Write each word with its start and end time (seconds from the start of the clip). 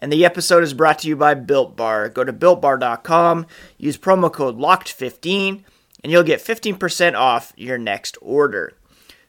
and 0.00 0.12
the 0.12 0.24
episode 0.24 0.62
is 0.62 0.74
brought 0.74 1.00
to 1.00 1.08
you 1.08 1.16
by 1.16 1.34
Built 1.34 1.76
Bar. 1.76 2.08
Go 2.08 2.24
to 2.24 2.32
builtbar.com, 2.32 3.46
use 3.78 3.98
promo 3.98 4.32
code 4.32 4.58
LOCKED15, 4.58 5.62
and 6.02 6.12
you'll 6.12 6.22
get 6.22 6.40
15% 6.40 7.14
off 7.14 7.52
your 7.56 7.78
next 7.78 8.16
order. 8.20 8.72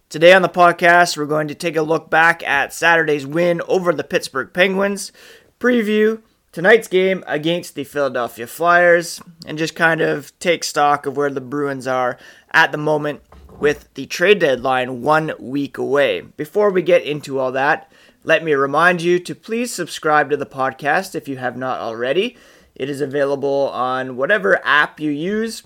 Today 0.09 0.33
on 0.33 0.41
the 0.41 0.49
podcast, 0.49 1.17
we're 1.17 1.25
going 1.25 1.47
to 1.47 1.55
take 1.55 1.75
a 1.75 1.81
look 1.81 2.09
back 2.09 2.43
at 2.43 2.73
Saturday's 2.73 3.25
win 3.25 3.61
over 3.67 3.93
the 3.93 4.03
Pittsburgh 4.03 4.51
Penguins, 4.53 5.11
preview 5.59 6.21
tonight's 6.51 6.87
game 6.87 7.23
against 7.27 7.75
the 7.75 7.83
Philadelphia 7.83 8.45
Flyers, 8.45 9.21
and 9.45 9.57
just 9.57 9.75
kind 9.75 10.01
of 10.01 10.37
take 10.39 10.63
stock 10.63 11.05
of 11.05 11.15
where 11.15 11.29
the 11.29 11.41
Bruins 11.41 11.87
are 11.87 12.17
at 12.51 12.71
the 12.71 12.77
moment 12.77 13.21
with 13.59 13.93
the 13.93 14.05
trade 14.05 14.39
deadline 14.39 15.01
one 15.01 15.31
week 15.39 15.77
away. 15.77 16.21
Before 16.21 16.71
we 16.71 16.81
get 16.81 17.03
into 17.03 17.39
all 17.39 17.51
that, 17.53 17.91
let 18.23 18.43
me 18.43 18.53
remind 18.53 19.01
you 19.01 19.19
to 19.19 19.33
please 19.33 19.73
subscribe 19.73 20.29
to 20.29 20.37
the 20.37 20.45
podcast 20.45 21.15
if 21.15 21.27
you 21.27 21.37
have 21.37 21.57
not 21.57 21.79
already. 21.79 22.37
It 22.75 22.89
is 22.89 23.01
available 23.01 23.69
on 23.69 24.15
whatever 24.15 24.59
app 24.63 24.99
you 24.99 25.09
use. 25.09 25.63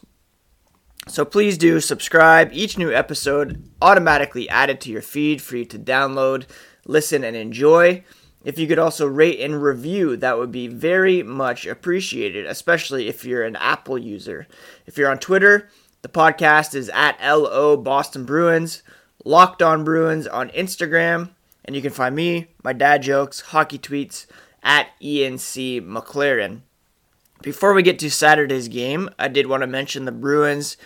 So 1.08 1.26
please 1.26 1.58
do 1.58 1.80
subscribe. 1.80 2.50
Each 2.54 2.78
new 2.78 2.92
episode 2.92 3.70
automatically 3.82 4.50
added 4.50 4.82
to 4.82 4.90
your 4.90 5.02
feed 5.02 5.42
for 5.42 5.58
you 5.58 5.66
to 5.66 5.78
download, 5.78 6.46
listen, 6.88 7.24
and 7.24 7.36
enjoy. 7.36 8.04
If 8.44 8.58
you 8.58 8.68
could 8.68 8.80
also 8.80 9.06
rate 9.06 9.40
and 9.40 9.62
review, 9.62 10.16
that 10.18 10.38
would 10.38 10.52
be 10.52 10.68
very 10.68 11.24
much 11.24 11.66
appreciated, 11.66 12.46
especially 12.46 13.08
if 13.08 13.26
you're 13.26 13.44
an 13.44 13.56
Apple 13.58 13.98
user. 13.98 14.48
If 14.86 14.98
you're 14.98 15.12
on 15.12 15.20
Twitter, 15.20 15.70
the 16.04 16.10
podcast 16.10 16.74
is 16.74 16.90
at 16.90 17.20
LO 17.22 17.76
Boston 17.76 18.26
Bruins, 18.26 18.82
Locked 19.26 19.62
On 19.62 19.84
Bruins 19.84 20.26
on 20.26 20.50
Instagram, 20.52 21.32
and 21.66 21.76
you 21.76 21.82
can 21.82 21.92
find 21.92 22.16
me, 22.16 22.48
my 22.64 22.74
dad 22.74 23.02
jokes, 23.02 23.42
hockey 23.42 23.78
tweets 23.78 24.28
at 24.64 24.90
ENC 25.02 25.86
McLaren. 25.86 26.62
Before 27.42 27.74
we 27.74 27.84
get 27.84 28.00
to 28.00 28.10
Saturday's 28.10 28.68
game, 28.68 29.10
I 29.20 29.28
did 29.28 29.48
want 29.48 29.62
to 29.62 29.68
mention 29.68 30.06
the 30.06 30.12
Bruins 30.12 30.78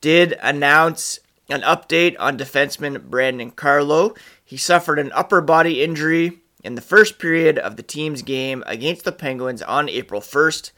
did 0.00 0.36
announce 0.42 1.20
an 1.48 1.62
update 1.62 2.16
on 2.18 2.36
defenseman 2.36 3.04
Brandon 3.04 3.50
Carlo. 3.50 4.14
He 4.44 4.56
suffered 4.56 4.98
an 4.98 5.12
upper 5.12 5.40
body 5.40 5.82
injury 5.82 6.40
in 6.64 6.74
the 6.74 6.80
first 6.80 7.18
period 7.18 7.58
of 7.58 7.76
the 7.76 7.82
team's 7.82 8.22
game 8.22 8.62
against 8.66 9.04
the 9.04 9.12
Penguins 9.12 9.62
on 9.62 9.88
April 9.88 10.20
1st 10.20 10.72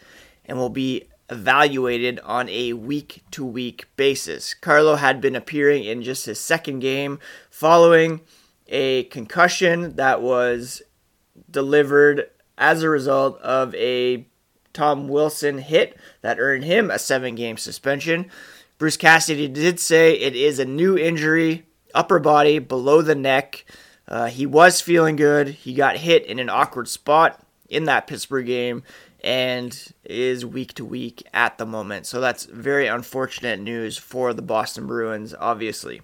and 0.45 0.59
will 0.59 0.69
be 0.69 1.09
evaluated 1.31 2.21
on 2.21 2.49
a 2.49 2.75
week 2.75 3.23
to 3.31 3.45
week 3.45 3.87
basis. 3.97 4.55
Carlo 4.55 4.97
had 4.97 5.21
been 5.21 5.35
appearing 5.35 5.85
in 5.85 6.03
just 6.03 6.27
his 6.27 6.39
second 6.39 6.81
game 6.81 7.19
following 7.51 8.21
a 8.67 9.05
concussion 9.05 9.97
that 9.97 10.23
was 10.23 10.83
delivered 11.51 12.31
as 12.57 12.83
a 12.83 12.89
result 12.89 13.41
of 13.41 13.75
a 13.75 14.27
Tom 14.73 15.09
Wilson 15.09 15.59
hit 15.59 15.97
that 16.23 16.39
earned 16.39 16.65
him 16.65 16.91
a 16.91 16.99
seven 16.99 17.35
game 17.35 17.57
suspension. 17.57 18.31
Bruce 18.79 18.97
Cassidy 18.97 19.49
did 19.49 19.79
say 19.79 20.15
it 20.15 20.35
is 20.35 20.59
a 20.59 20.65
new 20.65 20.99
injury, 20.99 21.65
upper 21.95 22.19
body, 22.19 22.59
below 22.59 23.03
the 23.03 23.15
neck. 23.15 23.65
Uh, 24.07 24.27
he 24.27 24.45
was 24.45 24.81
feeling 24.81 25.17
good. 25.17 25.49
He 25.49 25.75
got 25.75 25.97
hit 25.97 26.27
in 26.27 26.39
an 26.39 26.51
awkward 26.51 26.89
spot 26.89 27.41
in 27.69 27.85
that 27.85 28.07
Pittsburgh 28.07 28.47
game 28.47 28.83
and 29.23 29.95
is 30.05 30.45
week 30.45 30.75
to 30.75 30.85
week 30.85 31.27
at 31.33 31.57
the 31.57 31.65
moment. 31.65 32.05
So 32.05 32.21
that's 32.21 32.45
very 32.45 32.87
unfortunate 32.87 33.59
news 33.59 33.97
for 33.97 34.35
the 34.35 34.43
Boston 34.43 34.87
Bruins, 34.87 35.35
obviously. 35.39 36.03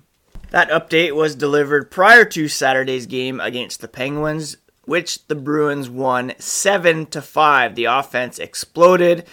That 0.51 0.71
update 0.71 1.15
was 1.15 1.37
delivered 1.37 1.93
prior 1.93 2.25
to 2.25 2.49
Saturday's 2.49 3.07
game 3.07 3.39
against 3.39 3.81
the 3.81 3.87
Penguins, 3.87 4.57
which 4.85 5.29
the 5.29 5.37
Bruins 5.37 5.89
won 5.89 6.33
7 6.39 7.07
to 7.07 7.23
5. 7.23 7.77
The 7.77 7.85
offense 7.85 8.41
exploded. 8.41 9.27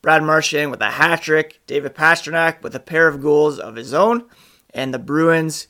Brad 0.00 0.22
Marchand 0.22 0.70
with 0.70 0.80
a 0.80 0.92
hat 0.92 1.20
trick, 1.20 1.60
David 1.66 1.94
Pastrnak 1.94 2.62
with 2.62 2.74
a 2.74 2.80
pair 2.80 3.06
of 3.06 3.20
goals 3.20 3.58
of 3.58 3.76
his 3.76 3.92
own, 3.92 4.24
and 4.70 4.94
the 4.94 4.98
Bruins 4.98 5.68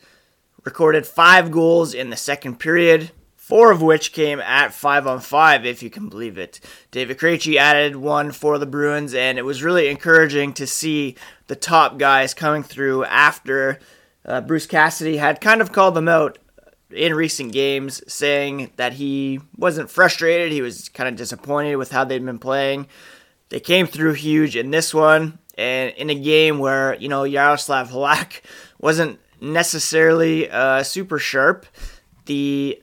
recorded 0.65 1.05
5 1.05 1.51
goals 1.51 1.95
in 1.95 2.11
the 2.11 2.17
second 2.17 2.61
period. 2.61 3.11
Four 3.35 3.73
of 3.73 3.83
which 3.83 4.13
came 4.13 4.41
at 4.41 4.73
five 4.73 5.05
on 5.07 5.19
five, 5.19 5.67
if 5.67 5.83
you 5.83 5.91
can 5.91 6.09
believe 6.09 6.39
it. 6.39 6.61
David 6.93 7.19
Krejci 7.19 7.57
added 7.57 7.97
one 7.97 8.31
for 8.31 8.57
the 8.57 8.67
Bruins, 8.67 9.15
and 9.15 9.37
it 9.37 9.43
was 9.43 9.65
really 9.65 9.89
encouraging 9.89 10.55
to 10.55 10.67
see 10.67 11.17
the 11.49 11.57
top 11.57 11.99
guys 11.99 12.33
coming 12.35 12.63
through 12.63 13.05
after 13.05 13.81
uh, 14.25 14.41
Bruce 14.41 14.67
Cassidy 14.67 15.17
had 15.17 15.41
kind 15.41 15.61
of 15.61 15.73
called 15.73 15.95
them 15.95 16.09
out 16.09 16.39
in 16.91 17.15
recent 17.15 17.53
games, 17.53 18.03
saying 18.13 18.71
that 18.77 18.95
he 18.95 19.41
wasn't 19.57 19.91
frustrated. 19.91 20.53
He 20.53 20.63
was 20.63 20.89
kind 20.91 21.09
of 21.09 21.17
disappointed 21.17 21.77
with 21.77 21.91
how 21.91 22.05
they'd 22.05 22.25
been 22.25 22.39
playing. 22.39 22.87
They 23.49 23.61
came 23.61 23.87
through 23.87 24.15
huge 24.15 24.57
in 24.57 24.71
this 24.71 24.95
one, 24.95 25.39
and 25.57 25.93
in 25.97 26.11
a 26.11 26.15
game 26.15 26.59
where, 26.59 26.95
you 26.95 27.09
know, 27.09 27.25
Yaroslav 27.25 27.91
Halak 27.91 28.41
wasn't 28.81 29.19
necessarily 29.41 30.49
uh, 30.51 30.83
super 30.83 31.19
sharp, 31.19 31.67
the 32.27 32.81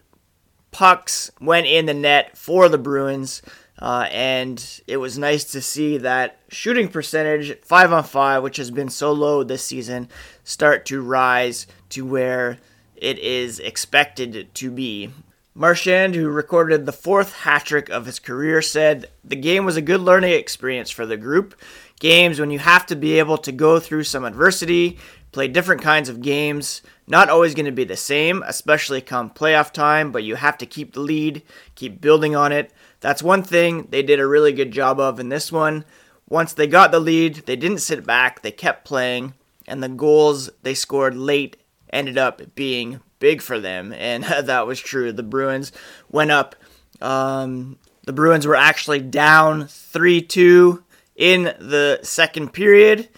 pucks 0.71 1.31
went 1.39 1.65
in 1.65 1.85
the 1.85 1.93
net 1.93 2.37
for 2.37 2.69
the 2.69 2.77
Bruins. 2.77 3.41
Uh, 3.79 4.07
and 4.11 4.81
it 4.87 4.97
was 4.97 5.17
nice 5.17 5.45
to 5.45 5.61
see 5.61 5.97
that 5.97 6.37
shooting 6.49 6.89
percentage, 6.89 7.57
five 7.61 7.93
on 7.93 8.03
five, 8.03 8.43
which 8.43 8.57
has 8.57 8.69
been 8.69 8.89
so 8.89 9.11
low 9.11 9.41
this 9.41 9.63
season, 9.63 10.09
start 10.43 10.85
to 10.85 11.01
rise 11.01 11.65
to 11.87 12.05
where 12.05 12.57
it 12.95 13.17
is 13.19 13.59
expected 13.59 14.53
to 14.53 14.69
be. 14.69 15.09
Marchand, 15.55 16.15
who 16.15 16.29
recorded 16.29 16.85
the 16.85 16.91
fourth 16.91 17.33
hat 17.33 17.65
trick 17.65 17.89
of 17.89 18.05
his 18.05 18.19
career, 18.19 18.61
said 18.61 19.09
the 19.23 19.35
game 19.35 19.65
was 19.65 19.77
a 19.77 19.81
good 19.81 20.01
learning 20.01 20.33
experience 20.33 20.89
for 20.89 21.05
the 21.05 21.17
group. 21.17 21.55
Games 21.99 22.39
when 22.39 22.51
you 22.51 22.59
have 22.59 22.85
to 22.85 22.95
be 22.95 23.19
able 23.19 23.37
to 23.39 23.51
go 23.51 23.79
through 23.79 24.03
some 24.03 24.23
adversity, 24.23 24.97
play 25.31 25.47
different 25.47 25.81
kinds 25.81 26.07
of 26.07 26.21
games, 26.21 26.81
not 27.07 27.29
always 27.29 27.55
going 27.55 27.65
to 27.65 27.71
be 27.71 27.83
the 27.83 27.97
same, 27.97 28.43
especially 28.45 29.01
come 29.01 29.29
playoff 29.29 29.71
time, 29.71 30.11
but 30.11 30.23
you 30.23 30.35
have 30.35 30.57
to 30.59 30.65
keep 30.65 30.93
the 30.93 30.99
lead, 30.99 31.41
keep 31.75 31.99
building 31.99 32.35
on 32.35 32.51
it. 32.51 32.71
That's 33.01 33.23
one 33.23 33.43
thing 33.43 33.87
they 33.89 34.03
did 34.03 34.19
a 34.19 34.27
really 34.27 34.51
good 34.51 34.71
job 34.71 34.99
of 34.99 35.19
in 35.19 35.29
this 35.29 35.51
one. 35.51 35.85
Once 36.27 36.53
they 36.53 36.67
got 36.67 36.91
the 36.91 36.99
lead, 36.99 37.35
they 37.45 37.55
didn't 37.55 37.79
sit 37.79 38.05
back, 38.05 38.41
they 38.41 38.51
kept 38.51 38.85
playing, 38.85 39.33
and 39.67 39.81
the 39.81 39.89
goals 39.89 40.49
they 40.61 40.73
scored 40.73 41.15
late 41.15 41.57
ended 41.91 42.17
up 42.17 42.41
being 42.55 42.99
big 43.19 43.41
for 43.41 43.59
them, 43.59 43.93
and 43.93 44.23
that 44.43 44.67
was 44.67 44.79
true. 44.79 45.11
The 45.11 45.23
Bruins 45.23 45.71
went 46.09 46.31
up. 46.31 46.55
Um, 47.01 47.77
the 48.05 48.13
Bruins 48.13 48.47
were 48.47 48.55
actually 48.55 48.99
down 48.99 49.67
3 49.67 50.21
2 50.21 50.83
in 51.15 51.43
the 51.43 51.99
second 52.03 52.53
period, 52.53 53.09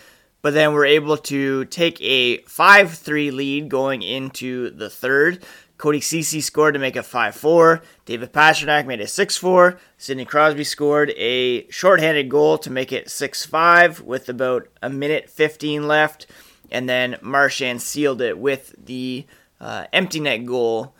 but 0.41 0.53
then 0.53 0.73
were 0.73 0.85
able 0.85 1.17
to 1.17 1.65
take 1.65 1.99
a 2.01 2.39
5 2.43 2.93
3 2.93 3.31
lead 3.31 3.69
going 3.69 4.01
into 4.03 4.69
the 4.71 4.89
third. 4.89 5.43
Cody 5.81 5.99
Ceci 5.99 6.41
scored 6.41 6.75
to 6.75 6.79
make 6.79 6.95
it 6.95 7.01
5 7.01 7.33
4. 7.33 7.81
David 8.05 8.31
Pastrnak 8.31 8.85
made 8.85 9.01
it 9.01 9.09
6 9.09 9.35
4. 9.35 9.79
Sidney 9.97 10.25
Crosby 10.25 10.63
scored 10.63 11.09
a 11.17 11.67
shorthanded 11.71 12.29
goal 12.29 12.59
to 12.59 12.69
make 12.69 12.91
it 12.91 13.09
6 13.09 13.47
5 13.47 14.01
with 14.01 14.29
about 14.29 14.67
a 14.83 14.91
minute 14.91 15.27
15 15.27 15.87
left. 15.87 16.27
And 16.69 16.87
then 16.87 17.17
Marchand 17.23 17.81
sealed 17.81 18.21
it 18.21 18.37
with 18.37 18.75
the 18.77 19.25
uh, 19.59 19.85
empty 19.91 20.19
net 20.19 20.45
goal 20.45 20.93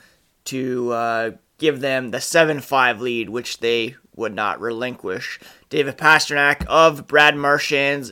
to 0.46 0.92
uh, 0.92 1.32
give 1.60 1.80
them 1.80 2.10
the 2.10 2.20
7 2.20 2.60
5 2.60 3.02
lead, 3.02 3.30
which 3.30 3.60
they 3.60 3.98
would 4.16 4.34
not 4.34 4.60
relinquish. 4.60 5.40
David 5.70 5.96
Pastrnak 5.96 6.66
of 6.66 7.06
Brad 7.06 7.36
Marchand's 7.36 8.12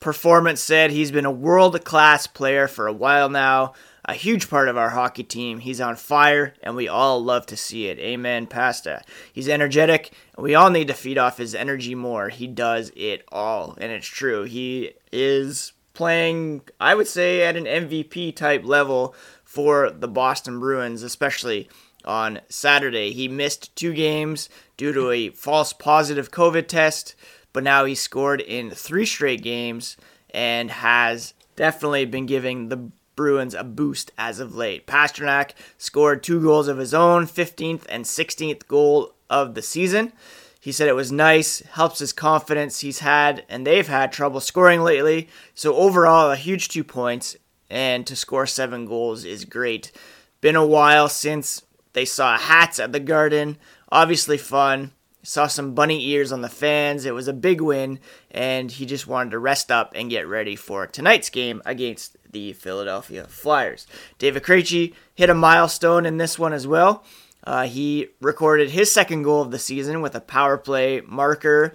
performance 0.00 0.62
said 0.62 0.90
he's 0.90 1.10
been 1.10 1.26
a 1.26 1.30
world 1.30 1.84
class 1.84 2.26
player 2.26 2.68
for 2.68 2.86
a 2.86 2.92
while 2.92 3.28
now 3.28 3.74
a 4.06 4.14
huge 4.14 4.48
part 4.48 4.68
of 4.68 4.76
our 4.76 4.90
hockey 4.90 5.24
team. 5.24 5.58
He's 5.58 5.80
on 5.80 5.96
fire, 5.96 6.54
and 6.62 6.76
we 6.76 6.88
all 6.88 7.22
love 7.22 7.44
to 7.46 7.56
see 7.56 7.88
it. 7.88 7.98
Amen, 7.98 8.46
Pasta. 8.46 9.02
He's 9.32 9.48
energetic, 9.48 10.12
and 10.36 10.44
we 10.44 10.54
all 10.54 10.70
need 10.70 10.88
to 10.88 10.94
feed 10.94 11.18
off 11.18 11.38
his 11.38 11.54
energy 11.54 11.94
more. 11.94 12.28
He 12.28 12.46
does 12.46 12.92
it 12.94 13.24
all, 13.30 13.76
and 13.78 13.90
it's 13.90 14.06
true. 14.06 14.44
He 14.44 14.92
is 15.12 15.72
playing, 15.92 16.62
I 16.80 16.94
would 16.94 17.08
say, 17.08 17.42
at 17.42 17.56
an 17.56 17.64
MVP 17.64 18.36
type 18.36 18.64
level 18.64 19.14
for 19.44 19.90
the 19.90 20.08
Boston 20.08 20.60
Bruins, 20.60 21.02
especially 21.02 21.68
on 22.04 22.40
Saturday. 22.48 23.12
He 23.12 23.26
missed 23.26 23.74
two 23.74 23.92
games 23.92 24.48
due 24.76 24.92
to 24.92 25.10
a 25.10 25.30
false 25.30 25.72
positive 25.72 26.30
COVID 26.30 26.68
test, 26.68 27.16
but 27.52 27.64
now 27.64 27.84
he 27.84 27.96
scored 27.96 28.40
in 28.40 28.70
three 28.70 29.06
straight 29.06 29.42
games 29.42 29.96
and 30.30 30.70
has 30.70 31.34
definitely 31.56 32.04
been 32.04 32.26
giving 32.26 32.68
the 32.68 32.90
Bruins 33.16 33.54
a 33.54 33.64
boost 33.64 34.12
as 34.16 34.38
of 34.38 34.54
late. 34.54 34.86
Pastrnak 34.86 35.52
scored 35.78 36.22
two 36.22 36.40
goals 36.40 36.68
of 36.68 36.78
his 36.78 36.94
own, 36.94 37.26
15th 37.26 37.84
and 37.88 38.04
16th 38.04 38.66
goal 38.68 39.14
of 39.28 39.54
the 39.54 39.62
season. 39.62 40.12
He 40.60 40.72
said 40.72 40.88
it 40.88 40.96
was 40.96 41.12
nice, 41.12 41.60
helps 41.60 42.00
his 42.00 42.12
confidence. 42.12 42.80
He's 42.80 42.98
had, 42.98 43.44
and 43.48 43.66
they've 43.66 43.86
had 43.86 44.10
trouble 44.10 44.40
scoring 44.40 44.82
lately. 44.82 45.28
So, 45.54 45.76
overall, 45.76 46.30
a 46.30 46.36
huge 46.36 46.68
two 46.68 46.82
points, 46.82 47.36
and 47.70 48.06
to 48.06 48.16
score 48.16 48.46
seven 48.46 48.84
goals 48.84 49.24
is 49.24 49.44
great. 49.44 49.92
Been 50.40 50.56
a 50.56 50.66
while 50.66 51.08
since 51.08 51.62
they 51.92 52.04
saw 52.04 52.36
hats 52.36 52.80
at 52.80 52.90
the 52.90 53.00
Garden. 53.00 53.58
Obviously, 53.92 54.38
fun. 54.38 54.90
Saw 55.22 55.46
some 55.46 55.74
bunny 55.74 56.04
ears 56.08 56.32
on 56.32 56.40
the 56.40 56.48
fans. 56.48 57.04
It 57.04 57.14
was 57.14 57.28
a 57.28 57.32
big 57.32 57.60
win, 57.60 58.00
and 58.30 58.70
he 58.70 58.86
just 58.86 59.06
wanted 59.06 59.30
to 59.30 59.38
rest 59.38 59.70
up 59.70 59.92
and 59.94 60.10
get 60.10 60.26
ready 60.26 60.56
for 60.56 60.86
tonight's 60.86 61.30
game 61.30 61.62
against 61.64 62.15
the 62.30 62.52
Philadelphia 62.52 63.26
Flyers. 63.26 63.86
David 64.18 64.42
Krejci 64.42 64.94
hit 65.14 65.30
a 65.30 65.34
milestone 65.34 66.06
in 66.06 66.16
this 66.16 66.38
one 66.38 66.52
as 66.52 66.66
well. 66.66 67.04
Uh, 67.44 67.64
he 67.66 68.08
recorded 68.20 68.70
his 68.70 68.90
second 68.90 69.22
goal 69.22 69.42
of 69.42 69.50
the 69.50 69.58
season 69.58 70.00
with 70.02 70.14
a 70.14 70.20
power 70.20 70.58
play 70.58 71.00
marker 71.06 71.72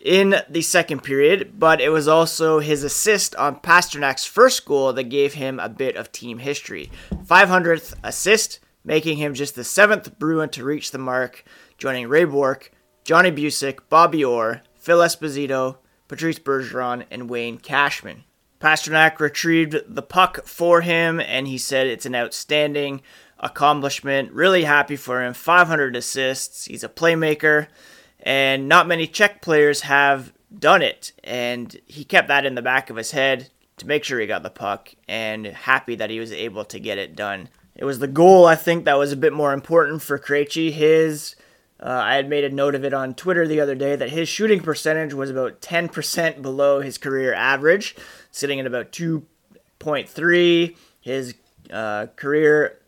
in 0.00 0.36
the 0.48 0.62
second 0.62 1.02
period, 1.02 1.58
but 1.58 1.80
it 1.80 1.88
was 1.88 2.06
also 2.06 2.60
his 2.60 2.84
assist 2.84 3.34
on 3.36 3.56
Pastrnak's 3.56 4.24
first 4.24 4.64
goal 4.64 4.92
that 4.92 5.04
gave 5.04 5.34
him 5.34 5.58
a 5.58 5.68
bit 5.68 5.96
of 5.96 6.12
team 6.12 6.38
history. 6.38 6.90
500th 7.12 7.94
assist, 8.04 8.60
making 8.84 9.18
him 9.18 9.34
just 9.34 9.56
the 9.56 9.64
seventh 9.64 10.18
Bruin 10.18 10.48
to 10.50 10.64
reach 10.64 10.92
the 10.92 10.98
mark, 10.98 11.44
joining 11.76 12.08
Ray 12.08 12.24
Bourque, 12.24 12.70
Johnny 13.04 13.32
Bucyk, 13.32 13.80
Bobby 13.88 14.24
Orr, 14.24 14.62
Phil 14.76 14.98
Esposito, 14.98 15.78
Patrice 16.06 16.38
Bergeron, 16.38 17.04
and 17.10 17.28
Wayne 17.28 17.58
Cashman. 17.58 18.24
Pastrnak 18.60 19.20
retrieved 19.20 19.76
the 19.86 20.02
puck 20.02 20.46
for 20.46 20.80
him, 20.80 21.20
and 21.20 21.46
he 21.46 21.58
said 21.58 21.86
it's 21.86 22.06
an 22.06 22.14
outstanding 22.14 23.02
accomplishment. 23.38 24.32
Really 24.32 24.64
happy 24.64 24.96
for 24.96 25.22
him. 25.22 25.32
500 25.32 25.94
assists. 25.94 26.64
He's 26.64 26.82
a 26.82 26.88
playmaker, 26.88 27.68
and 28.20 28.68
not 28.68 28.88
many 28.88 29.06
Czech 29.06 29.40
players 29.42 29.82
have 29.82 30.32
done 30.56 30.82
it. 30.82 31.12
And 31.22 31.76
he 31.86 32.04
kept 32.04 32.28
that 32.28 32.46
in 32.46 32.56
the 32.56 32.62
back 32.62 32.90
of 32.90 32.96
his 32.96 33.12
head 33.12 33.50
to 33.76 33.86
make 33.86 34.02
sure 34.02 34.18
he 34.18 34.26
got 34.26 34.42
the 34.42 34.50
puck, 34.50 34.92
and 35.06 35.46
happy 35.46 35.94
that 35.94 36.10
he 36.10 36.18
was 36.18 36.32
able 36.32 36.64
to 36.64 36.80
get 36.80 36.98
it 36.98 37.14
done. 37.14 37.48
It 37.76 37.84
was 37.84 38.00
the 38.00 38.08
goal, 38.08 38.44
I 38.44 38.56
think, 38.56 38.84
that 38.84 38.98
was 38.98 39.12
a 39.12 39.16
bit 39.16 39.32
more 39.32 39.52
important 39.52 40.02
for 40.02 40.18
Krejci. 40.18 40.72
His 40.72 41.36
uh, 41.80 41.88
I 41.88 42.16
had 42.16 42.28
made 42.28 42.44
a 42.44 42.50
note 42.50 42.74
of 42.74 42.84
it 42.84 42.92
on 42.92 43.14
Twitter 43.14 43.46
the 43.46 43.60
other 43.60 43.74
day 43.74 43.94
that 43.94 44.10
his 44.10 44.28
shooting 44.28 44.60
percentage 44.60 45.14
was 45.14 45.30
about 45.30 45.60
10% 45.60 46.42
below 46.42 46.80
his 46.80 46.98
career 46.98 47.32
average, 47.32 47.94
sitting 48.32 48.58
at 48.58 48.66
about 48.66 48.90
2.3. 48.90 50.76
His 51.00 51.34
uh, 51.72 52.06
career 52.16 52.78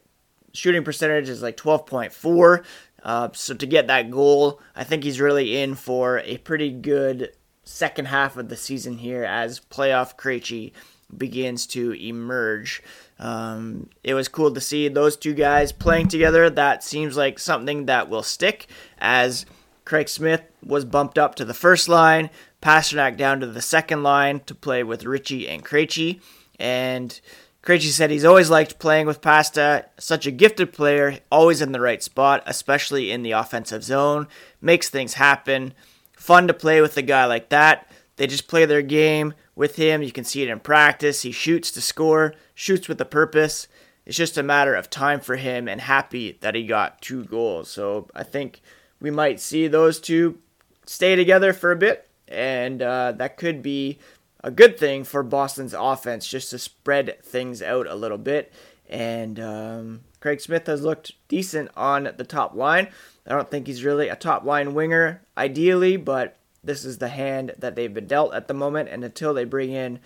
shooting 0.52 0.82
percentage 0.82 1.28
is 1.28 1.42
like 1.42 1.56
12.4. 1.56 2.64
Uh, 3.02 3.28
so 3.32 3.54
to 3.54 3.66
get 3.66 3.87
that 3.87 4.10
goal, 4.10 4.60
I 4.75 4.84
think 4.84 5.04
he's 5.04 5.20
really 5.20 5.56
in 5.56 5.76
for 5.76 6.19
a 6.20 6.38
pretty 6.38 6.70
good 6.70 7.32
second 7.62 8.06
half 8.06 8.36
of 8.36 8.48
the 8.48 8.56
season 8.56 8.98
here 8.98 9.22
as 9.25 9.60
playoff 9.60 10.16
Krejci 10.16 10.72
begins 11.16 11.66
to 11.68 11.92
emerge. 11.92 12.82
Um, 13.18 13.90
it 14.02 14.14
was 14.14 14.28
cool 14.28 14.52
to 14.52 14.60
see 14.60 14.88
those 14.88 15.16
two 15.16 15.34
guys 15.34 15.72
playing 15.72 16.08
together. 16.08 16.48
That 16.48 16.82
seems 16.82 17.16
like 17.16 17.38
something 17.38 17.86
that 17.86 18.08
will 18.08 18.22
stick 18.22 18.66
as 18.98 19.46
Craig 19.84 20.08
Smith 20.08 20.42
was 20.64 20.84
bumped 20.84 21.18
up 21.18 21.34
to 21.34 21.44
the 21.44 21.54
first 21.54 21.88
line, 21.88 22.30
Pastrnak 22.62 23.16
down 23.16 23.40
to 23.40 23.46
the 23.46 23.62
second 23.62 24.02
line 24.02 24.40
to 24.46 24.54
play 24.54 24.82
with 24.82 25.04
Ritchie 25.04 25.48
and 25.48 25.64
Krejci. 25.64 26.20
And 26.58 27.20
Krejci 27.62 27.90
said 27.90 28.10
he's 28.10 28.24
always 28.24 28.50
liked 28.50 28.78
playing 28.78 29.06
with 29.06 29.20
Pasta, 29.20 29.86
such 29.98 30.26
a 30.26 30.30
gifted 30.30 30.72
player, 30.72 31.18
always 31.30 31.60
in 31.60 31.72
the 31.72 31.80
right 31.80 32.02
spot, 32.02 32.42
especially 32.46 33.10
in 33.10 33.22
the 33.22 33.32
offensive 33.32 33.84
zone, 33.84 34.28
makes 34.60 34.88
things 34.88 35.14
happen. 35.14 35.74
Fun 36.14 36.46
to 36.46 36.54
play 36.54 36.80
with 36.80 36.96
a 36.96 37.02
guy 37.02 37.24
like 37.26 37.48
that. 37.50 37.90
They 38.16 38.26
just 38.26 38.48
play 38.48 38.66
their 38.66 38.82
game 38.82 39.34
with 39.60 39.76
him. 39.76 40.02
You 40.02 40.10
can 40.10 40.24
see 40.24 40.42
it 40.42 40.48
in 40.48 40.58
practice. 40.58 41.20
He 41.20 41.32
shoots 41.32 41.70
to 41.72 41.82
score, 41.82 42.34
shoots 42.54 42.88
with 42.88 42.98
a 42.98 43.04
purpose. 43.04 43.68
It's 44.06 44.16
just 44.16 44.38
a 44.38 44.42
matter 44.42 44.74
of 44.74 44.88
time 44.88 45.20
for 45.20 45.36
him 45.36 45.68
and 45.68 45.82
happy 45.82 46.38
that 46.40 46.54
he 46.54 46.64
got 46.64 47.02
two 47.02 47.24
goals. 47.24 47.70
So 47.70 48.08
I 48.14 48.22
think 48.22 48.62
we 49.02 49.10
might 49.10 49.38
see 49.38 49.68
those 49.68 50.00
two 50.00 50.38
stay 50.86 51.14
together 51.14 51.52
for 51.52 51.72
a 51.72 51.76
bit, 51.76 52.08
and 52.26 52.80
uh, 52.80 53.12
that 53.12 53.36
could 53.36 53.62
be 53.62 53.98
a 54.42 54.50
good 54.50 54.78
thing 54.78 55.04
for 55.04 55.22
Boston's 55.22 55.74
offense 55.74 56.26
just 56.26 56.48
to 56.52 56.58
spread 56.58 57.22
things 57.22 57.60
out 57.60 57.86
a 57.86 57.94
little 57.94 58.16
bit. 58.16 58.50
And 58.88 59.38
um, 59.38 60.00
Craig 60.20 60.40
Smith 60.40 60.68
has 60.68 60.80
looked 60.80 61.12
decent 61.28 61.70
on 61.76 62.14
the 62.16 62.24
top 62.24 62.54
line. 62.54 62.88
I 63.26 63.34
don't 63.34 63.50
think 63.50 63.66
he's 63.66 63.84
really 63.84 64.08
a 64.08 64.16
top 64.16 64.42
line 64.42 64.72
winger 64.72 65.20
ideally, 65.36 65.98
but 65.98 66.38
this 66.62 66.84
is 66.84 66.98
the 66.98 67.08
hand 67.08 67.54
that 67.58 67.74
they've 67.74 67.92
been 67.92 68.06
dealt 68.06 68.34
at 68.34 68.48
the 68.48 68.54
moment, 68.54 68.88
and 68.88 69.04
until 69.04 69.34
they 69.34 69.44
bring 69.44 69.72
in 69.72 70.00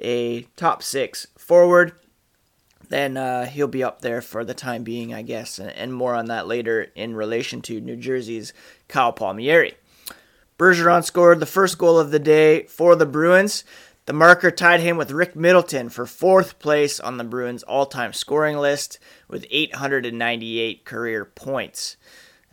a 0.00 0.42
top 0.56 0.82
six 0.82 1.26
forward, 1.36 1.92
then 2.88 3.16
uh, 3.16 3.46
he'll 3.46 3.66
be 3.66 3.82
up 3.82 4.00
there 4.00 4.20
for 4.20 4.44
the 4.44 4.54
time 4.54 4.84
being, 4.84 5.12
I 5.12 5.22
guess, 5.22 5.58
and, 5.58 5.70
and, 5.70 5.92
more 5.92 6.14
on 6.14 6.26
that 6.26 6.46
later 6.46 6.88
in 6.94 7.14
relation 7.14 7.60
to 7.62 7.80
New 7.80 7.96
Jersey's 7.96 8.52
Kyle 8.88 9.12
Palmieri. 9.12 9.74
Bergeron 10.58 11.04
scored 11.04 11.40
the 11.40 11.46
first 11.46 11.78
goal 11.78 11.98
of 11.98 12.10
the 12.10 12.18
day 12.18 12.64
for 12.64 12.94
the 12.94 13.06
Bruins. 13.06 13.64
The 14.06 14.12
marker 14.12 14.52
tied 14.52 14.80
him 14.80 14.96
with 14.96 15.10
Rick 15.10 15.34
Middleton 15.34 15.88
for 15.88 16.06
fourth 16.06 16.58
place 16.60 17.00
on 17.00 17.16
the 17.16 17.24
Bruins' 17.24 17.64
all 17.64 17.86
time 17.86 18.12
scoring 18.12 18.56
list 18.56 18.98
with 19.28 19.46
898 19.50 20.84
career 20.84 21.24
points. 21.24 21.96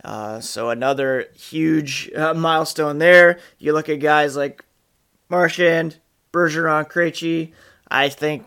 Uh, 0.04 0.38
so 0.38 0.68
another 0.68 1.26
huge 1.34 2.10
uh, 2.14 2.34
milestone 2.34 2.98
there. 2.98 3.38
You 3.58 3.72
look 3.72 3.88
at 3.88 4.00
guys 4.00 4.36
like 4.36 4.62
Marchand, 5.30 5.98
Bergeron, 6.32 6.90
Krejci. 6.90 7.52
I 7.88 8.10
think 8.10 8.44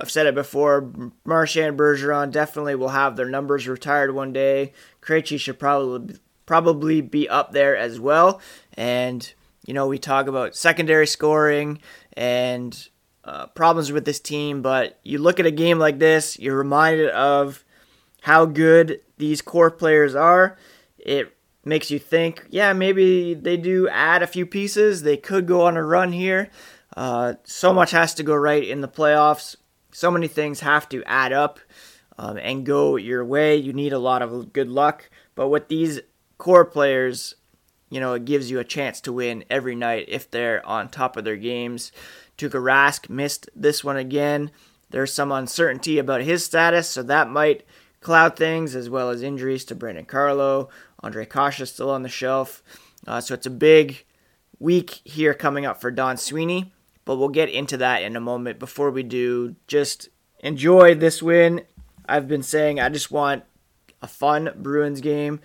I've 0.00 0.10
said 0.10 0.26
it 0.26 0.34
before. 0.36 0.92
Marchand, 1.24 1.76
Bergeron 1.76 2.30
definitely 2.30 2.76
will 2.76 2.90
have 2.90 3.16
their 3.16 3.28
numbers 3.28 3.66
retired 3.66 4.14
one 4.14 4.32
day. 4.32 4.72
Krejci 5.02 5.40
should 5.40 5.58
probably 5.58 6.16
probably 6.46 7.00
be 7.00 7.28
up 7.28 7.50
there 7.50 7.76
as 7.76 7.98
well. 7.98 8.40
And 8.74 9.32
you 9.66 9.74
know 9.74 9.88
we 9.88 9.98
talk 9.98 10.28
about 10.28 10.54
secondary 10.54 11.08
scoring 11.08 11.80
and 12.12 12.88
uh, 13.24 13.46
problems 13.46 13.90
with 13.90 14.04
this 14.04 14.20
team, 14.20 14.62
but 14.62 15.00
you 15.02 15.18
look 15.18 15.40
at 15.40 15.46
a 15.46 15.50
game 15.50 15.80
like 15.80 15.98
this, 15.98 16.38
you're 16.38 16.56
reminded 16.56 17.10
of 17.10 17.64
how 18.20 18.44
good 18.44 19.00
these 19.18 19.42
core 19.42 19.70
players 19.70 20.14
are 20.14 20.56
it 21.06 21.32
makes 21.64 21.90
you 21.90 21.98
think, 22.00 22.44
yeah, 22.50 22.72
maybe 22.72 23.32
they 23.32 23.56
do 23.56 23.88
add 23.88 24.22
a 24.22 24.26
few 24.26 24.44
pieces. 24.44 25.02
They 25.02 25.16
could 25.16 25.46
go 25.46 25.62
on 25.62 25.76
a 25.76 25.84
run 25.84 26.12
here. 26.12 26.50
Uh, 26.96 27.34
so 27.44 27.72
much 27.72 27.92
has 27.92 28.12
to 28.14 28.22
go 28.22 28.34
right 28.34 28.66
in 28.66 28.80
the 28.80 28.88
playoffs. 28.88 29.56
So 29.92 30.10
many 30.10 30.26
things 30.26 30.60
have 30.60 30.88
to 30.90 31.04
add 31.04 31.32
up 31.32 31.60
um, 32.18 32.36
and 32.38 32.66
go 32.66 32.96
your 32.96 33.24
way. 33.24 33.56
You 33.56 33.72
need 33.72 33.92
a 33.92 34.00
lot 34.00 34.20
of 34.20 34.52
good 34.52 34.68
luck. 34.68 35.08
But 35.36 35.48
with 35.48 35.68
these 35.68 36.00
core 36.38 36.64
players, 36.64 37.36
you 37.88 38.00
know, 38.00 38.14
it 38.14 38.24
gives 38.24 38.50
you 38.50 38.58
a 38.58 38.64
chance 38.64 39.00
to 39.02 39.12
win 39.12 39.44
every 39.48 39.76
night 39.76 40.06
if 40.08 40.28
they're 40.28 40.66
on 40.66 40.88
top 40.88 41.16
of 41.16 41.24
their 41.24 41.36
games. 41.36 41.92
Tuukka 42.36 42.60
Rask 42.60 43.08
missed 43.08 43.48
this 43.54 43.84
one 43.84 43.96
again. 43.96 44.50
There's 44.90 45.12
some 45.12 45.30
uncertainty 45.30 45.98
about 45.98 46.22
his 46.22 46.44
status, 46.44 46.88
so 46.88 47.02
that 47.04 47.30
might 47.30 47.64
cloud 48.00 48.36
things, 48.36 48.74
as 48.74 48.88
well 48.88 49.10
as 49.10 49.22
injuries 49.22 49.64
to 49.66 49.74
Brandon 49.74 50.04
Carlo. 50.04 50.68
Ondrej 51.02 51.30
Kase 51.30 51.68
still 51.70 51.90
on 51.90 52.02
the 52.02 52.08
shelf. 52.08 52.62
Uh, 53.06 53.20
so 53.20 53.34
it's 53.34 53.46
a 53.46 53.50
big 53.50 54.04
week 54.58 55.00
here 55.04 55.34
coming 55.34 55.66
up 55.66 55.80
for 55.80 55.90
Don 55.90 56.16
Sweeney, 56.16 56.72
but 57.04 57.16
we'll 57.16 57.28
get 57.28 57.48
into 57.48 57.76
that 57.76 58.02
in 58.02 58.16
a 58.16 58.20
moment. 58.20 58.58
Before 58.58 58.90
we 58.90 59.02
do, 59.02 59.56
just 59.66 60.08
enjoy 60.40 60.94
this 60.94 61.22
win. 61.22 61.62
I've 62.08 62.28
been 62.28 62.42
saying 62.42 62.80
I 62.80 62.88
just 62.88 63.10
want 63.10 63.44
a 64.02 64.08
fun 64.08 64.50
Bruins 64.56 65.00
game, 65.00 65.40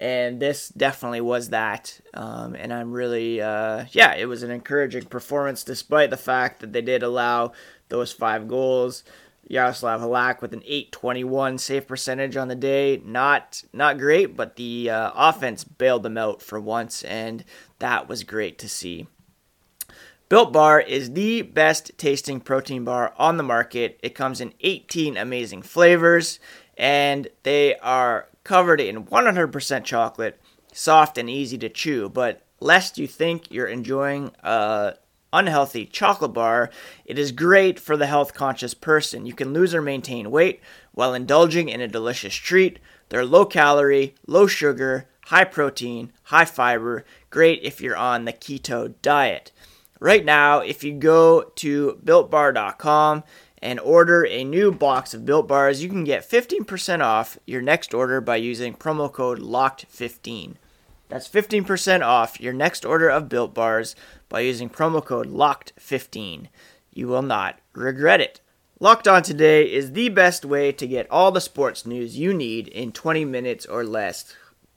and 0.00 0.40
this 0.40 0.68
definitely 0.68 1.20
was 1.20 1.50
that. 1.50 2.00
Um, 2.14 2.54
and 2.54 2.72
I'm 2.72 2.92
really, 2.92 3.40
uh, 3.40 3.84
yeah, 3.92 4.14
it 4.14 4.26
was 4.26 4.42
an 4.42 4.50
encouraging 4.50 5.04
performance 5.04 5.64
despite 5.64 6.10
the 6.10 6.16
fact 6.16 6.60
that 6.60 6.72
they 6.72 6.82
did 6.82 7.02
allow 7.02 7.52
those 7.88 8.12
five 8.12 8.48
goals. 8.48 9.04
Yaroslav 9.48 10.00
Halak 10.00 10.42
with 10.42 10.52
an 10.52 10.62
821 10.64 11.58
save 11.58 11.86
percentage 11.86 12.36
on 12.36 12.48
the 12.48 12.54
day. 12.54 13.00
Not 13.04 13.62
not 13.72 13.98
great, 13.98 14.36
but 14.36 14.56
the 14.56 14.90
uh, 14.90 15.12
offense 15.14 15.64
bailed 15.64 16.02
them 16.02 16.18
out 16.18 16.42
for 16.42 16.60
once, 16.60 17.02
and 17.04 17.44
that 17.78 18.08
was 18.08 18.24
great 18.24 18.58
to 18.58 18.68
see. 18.68 19.06
Built 20.28 20.52
Bar 20.52 20.80
is 20.80 21.12
the 21.12 21.42
best 21.42 21.92
tasting 21.98 22.40
protein 22.40 22.82
bar 22.84 23.14
on 23.16 23.36
the 23.36 23.44
market. 23.44 24.00
It 24.02 24.16
comes 24.16 24.40
in 24.40 24.54
18 24.60 25.16
amazing 25.16 25.62
flavors, 25.62 26.40
and 26.76 27.28
they 27.44 27.76
are 27.76 28.28
covered 28.42 28.80
in 28.80 29.04
100% 29.04 29.84
chocolate, 29.84 30.40
soft 30.72 31.16
and 31.16 31.30
easy 31.30 31.58
to 31.58 31.68
chew. 31.68 32.08
But 32.08 32.42
lest 32.58 32.98
you 32.98 33.06
think 33.06 33.52
you're 33.52 33.68
enjoying 33.68 34.32
a 34.42 34.94
unhealthy 35.36 35.86
chocolate 35.86 36.32
bar, 36.32 36.70
it 37.04 37.18
is 37.18 37.32
great 37.32 37.78
for 37.78 37.96
the 37.96 38.06
health 38.06 38.34
conscious 38.34 38.74
person. 38.74 39.26
You 39.26 39.34
can 39.34 39.52
lose 39.52 39.74
or 39.74 39.82
maintain 39.82 40.30
weight 40.30 40.60
while 40.92 41.14
indulging 41.14 41.68
in 41.68 41.80
a 41.80 41.88
delicious 41.88 42.34
treat. 42.34 42.78
They're 43.08 43.24
low 43.24 43.44
calorie, 43.44 44.14
low 44.26 44.46
sugar, 44.46 45.08
high 45.26 45.44
protein, 45.44 46.12
high 46.24 46.44
fiber, 46.44 47.04
great 47.30 47.62
if 47.62 47.80
you're 47.80 47.96
on 47.96 48.24
the 48.24 48.32
keto 48.32 48.94
diet. 49.02 49.52
Right 50.00 50.24
now, 50.24 50.60
if 50.60 50.84
you 50.84 50.92
go 50.92 51.52
to 51.56 52.00
builtbar.com 52.04 53.24
and 53.62 53.80
order 53.80 54.26
a 54.26 54.44
new 54.44 54.70
box 54.70 55.14
of 55.14 55.24
built 55.24 55.48
bars, 55.48 55.82
you 55.82 55.88
can 55.88 56.04
get 56.04 56.28
15% 56.28 57.00
off 57.02 57.38
your 57.46 57.62
next 57.62 57.94
order 57.94 58.20
by 58.20 58.36
using 58.36 58.74
promo 58.74 59.10
code 59.12 59.40
LOCKED15. 59.40 60.54
That's 61.08 61.28
15% 61.28 62.02
off 62.02 62.40
your 62.40 62.52
next 62.52 62.84
order 62.84 63.08
of 63.08 63.28
built 63.28 63.54
bars 63.54 63.94
by 64.28 64.40
using 64.40 64.68
promo 64.68 65.04
code 65.04 65.28
LOCKED15. 65.28 66.48
You 66.92 67.08
will 67.08 67.22
not 67.22 67.58
regret 67.72 68.20
it. 68.20 68.40
Locked 68.78 69.08
On 69.08 69.22
Today 69.22 69.64
is 69.64 69.92
the 69.92 70.10
best 70.10 70.44
way 70.44 70.70
to 70.72 70.86
get 70.86 71.10
all 71.10 71.32
the 71.32 71.40
sports 71.40 71.86
news 71.86 72.18
you 72.18 72.34
need 72.34 72.68
in 72.68 72.92
20 72.92 73.24
minutes 73.24 73.64
or 73.64 73.84
less. 73.84 74.34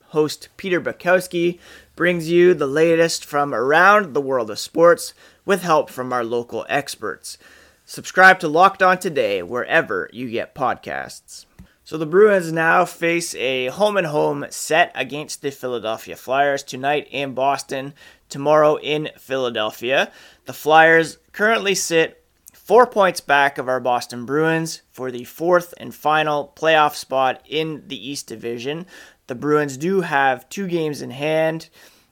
Host 0.07 0.49
Peter 0.57 0.79
Bukowski 0.79 1.59
brings 1.95 2.29
you 2.29 2.53
the 2.53 2.65
latest 2.65 3.25
from 3.25 3.53
around 3.53 4.13
the 4.13 4.21
world 4.21 4.49
of 4.49 4.57
sports 4.57 5.13
with 5.45 5.63
help 5.63 5.89
from 5.89 6.13
our 6.13 6.23
local 6.23 6.65
experts. 6.69 7.37
Subscribe 7.85 8.39
to 8.39 8.47
Locked 8.47 8.81
On 8.81 8.97
Today 8.97 9.43
wherever 9.43 10.09
you 10.13 10.29
get 10.29 10.55
podcasts. 10.55 11.45
So 11.89 11.97
the 11.97 12.05
Bruins 12.05 12.51
now 12.51 12.85
face 12.85 13.33
a 13.33 13.65
home 13.69 13.97
and 13.97 14.05
home 14.05 14.45
set 14.51 14.91
against 14.93 15.41
the 15.41 15.49
Philadelphia 15.49 16.15
Flyers 16.15 16.61
tonight 16.61 17.07
in 17.09 17.33
Boston, 17.33 17.95
tomorrow 18.29 18.75
in 18.75 19.09
Philadelphia. 19.17 20.11
The 20.45 20.53
Flyers 20.53 21.17
currently 21.31 21.73
sit 21.73 22.23
four 22.53 22.85
points 22.85 23.21
back 23.21 23.57
of 23.57 23.67
our 23.67 23.79
Boston 23.79 24.27
Bruins 24.27 24.83
for 24.91 25.09
the 25.09 25.23
fourth 25.23 25.73
and 25.77 25.95
final 25.95 26.53
playoff 26.55 26.93
spot 26.93 27.41
in 27.47 27.87
the 27.87 28.07
East 28.07 28.27
Division. 28.27 28.85
The 29.25 29.33
Bruins 29.33 29.75
do 29.75 30.01
have 30.01 30.47
two 30.47 30.67
games 30.67 31.01
in 31.01 31.09
hand, 31.09 31.69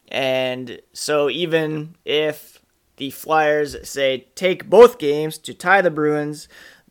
and 0.08 0.82
so 0.92 1.30
even 1.30 1.94
if 2.04 2.64
the 2.96 3.12
Flyers 3.12 3.88
say 3.88 4.26
take 4.34 4.72
both 4.72 4.98
games 4.98 5.38
to 5.38 5.54
tie 5.54 5.84
the 5.84 5.92
Bruins, 5.92 6.48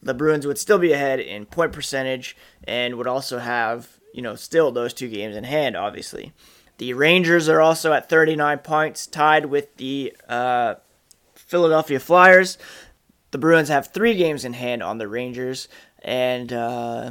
the 0.06 0.14
Bruins 0.14 0.46
would 0.46 0.58
still 0.58 0.78
be 0.78 0.92
ahead 0.92 1.20
in 1.20 1.46
point 1.46 1.72
percentage 1.72 2.36
and 2.66 2.96
would 2.96 3.06
also 3.06 3.38
have, 3.38 3.88
you 4.12 4.22
know, 4.22 4.34
still 4.34 4.72
those 4.72 4.92
two 4.92 5.08
games 5.08 5.36
in 5.36 5.44
hand, 5.44 5.76
obviously. 5.76 6.32
The 6.78 6.92
Rangers 6.92 7.48
are 7.48 7.60
also 7.60 7.92
at 7.92 8.08
39 8.08 8.58
points, 8.58 9.06
tied 9.06 9.46
with 9.46 9.76
the 9.76 10.14
uh, 10.28 10.74
Philadelphia 11.34 11.98
Flyers 11.98 12.58
the 13.36 13.38
Bruins 13.38 13.68
have 13.68 13.88
three 13.88 14.14
games 14.14 14.46
in 14.46 14.54
hand 14.54 14.82
on 14.82 14.96
the 14.96 15.06
Rangers, 15.06 15.68
and 16.02 16.50
uh, 16.52 17.10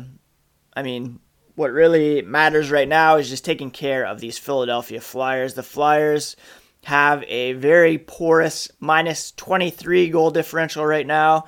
I 0.73 0.81
mean, 0.81 1.19
what 1.55 1.71
really 1.71 2.23
matters 2.23 2.71
right 2.71 2.87
now 2.87 3.17
is 3.17 3.29
just 3.29 3.45
taking 3.45 3.69
care 3.69 4.05
of 4.05 4.19
these 4.19 4.39
Philadelphia 4.39 5.01
Flyers. 5.01 5.53
The 5.53 5.61
Flyers 5.61 6.35
have 6.85 7.23
a 7.27 7.53
very 7.53 7.97
porous 7.97 8.71
minus 8.79 9.33
23 9.33 10.09
goal 10.09 10.31
differential 10.31 10.85
right 10.85 11.05
now, 11.05 11.45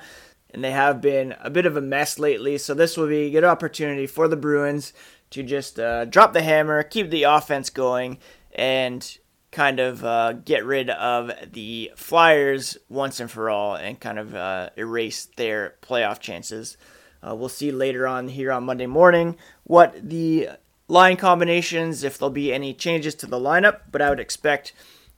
and 0.58 0.64
they 0.64 0.72
have 0.72 1.00
been 1.00 1.36
a 1.40 1.50
bit 1.50 1.66
of 1.66 1.76
a 1.76 1.80
mess 1.80 2.18
lately. 2.18 2.58
So 2.58 2.74
this 2.74 2.96
will 2.96 3.06
be 3.06 3.26
a 3.26 3.30
good 3.30 3.44
opportunity 3.44 4.08
for 4.08 4.26
the 4.26 4.36
Bruins 4.36 4.92
to 5.30 5.44
just 5.44 5.78
uh, 5.78 6.04
drop 6.04 6.32
the 6.32 6.42
hammer, 6.42 6.82
keep 6.82 7.10
the 7.10 7.22
offense 7.22 7.70
going, 7.70 8.18
and 8.56 9.18
kind 9.52 9.78
of 9.78 10.04
uh, 10.04 10.32
get 10.32 10.64
rid 10.64 10.90
of 10.90 11.30
the 11.52 11.92
Flyers 11.94 12.76
once 12.88 13.20
and 13.20 13.30
for 13.30 13.48
all 13.48 13.76
and 13.76 14.00
kind 14.00 14.18
of 14.18 14.34
uh, 14.34 14.70
erase 14.76 15.28
their 15.36 15.76
playoff 15.80 16.18
chances. 16.18 16.76
Uh, 17.24 17.36
we'll 17.36 17.48
see 17.48 17.70
later 17.70 18.08
on 18.08 18.26
here 18.26 18.50
on 18.50 18.64
Monday 18.64 18.86
morning 18.86 19.36
what 19.62 20.08
the 20.08 20.48
line 20.88 21.16
combinations, 21.16 22.02
if 22.02 22.18
there'll 22.18 22.30
be 22.30 22.52
any 22.52 22.74
changes 22.74 23.14
to 23.14 23.26
the 23.26 23.38
lineup, 23.38 23.82
but 23.92 24.02
I 24.02 24.10
would 24.10 24.18
expect 24.18 24.72